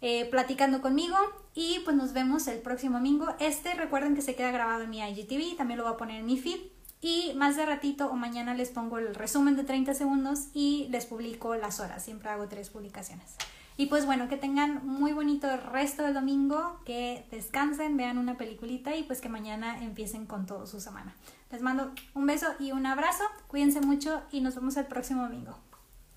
Eh, 0.00 0.28
platicando 0.30 0.82
conmigo 0.82 1.16
y 1.54 1.80
pues 1.84 1.96
nos 1.96 2.12
vemos 2.12 2.46
el 2.46 2.60
próximo 2.60 2.98
domingo. 2.98 3.34
Este 3.40 3.74
recuerden 3.74 4.14
que 4.14 4.22
se 4.22 4.36
queda 4.36 4.52
grabado 4.52 4.82
en 4.82 4.90
mi 4.90 5.00
IGTV, 5.00 5.56
también 5.56 5.78
lo 5.78 5.84
voy 5.84 5.94
a 5.94 5.96
poner 5.96 6.20
en 6.20 6.26
mi 6.26 6.38
feed 6.38 6.71
y 7.02 7.32
más 7.34 7.56
de 7.56 7.66
ratito 7.66 8.06
o 8.06 8.14
mañana 8.14 8.54
les 8.54 8.70
pongo 8.70 8.96
el 8.96 9.14
resumen 9.14 9.56
de 9.56 9.64
30 9.64 9.92
segundos 9.92 10.48
y 10.54 10.86
les 10.90 11.04
publico 11.04 11.56
las 11.56 11.80
horas. 11.80 12.04
Siempre 12.04 12.30
hago 12.30 12.46
tres 12.48 12.70
publicaciones. 12.70 13.36
Y 13.76 13.86
pues 13.86 14.06
bueno, 14.06 14.28
que 14.28 14.36
tengan 14.36 14.86
muy 14.86 15.12
bonito 15.12 15.50
el 15.50 15.60
resto 15.60 16.04
del 16.04 16.14
domingo, 16.14 16.80
que 16.84 17.26
descansen, 17.30 17.96
vean 17.96 18.18
una 18.18 18.36
peliculita 18.36 18.94
y 18.94 19.02
pues 19.02 19.20
que 19.20 19.28
mañana 19.28 19.82
empiecen 19.82 20.26
con 20.26 20.46
todo 20.46 20.66
su 20.66 20.80
semana. 20.80 21.16
Les 21.50 21.60
mando 21.60 21.92
un 22.14 22.26
beso 22.26 22.46
y 22.60 22.70
un 22.70 22.86
abrazo, 22.86 23.24
cuídense 23.48 23.80
mucho 23.80 24.22
y 24.30 24.40
nos 24.40 24.54
vemos 24.54 24.76
el 24.76 24.86
próximo 24.86 25.22
domingo. 25.22 25.58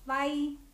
Bye. 0.06 0.65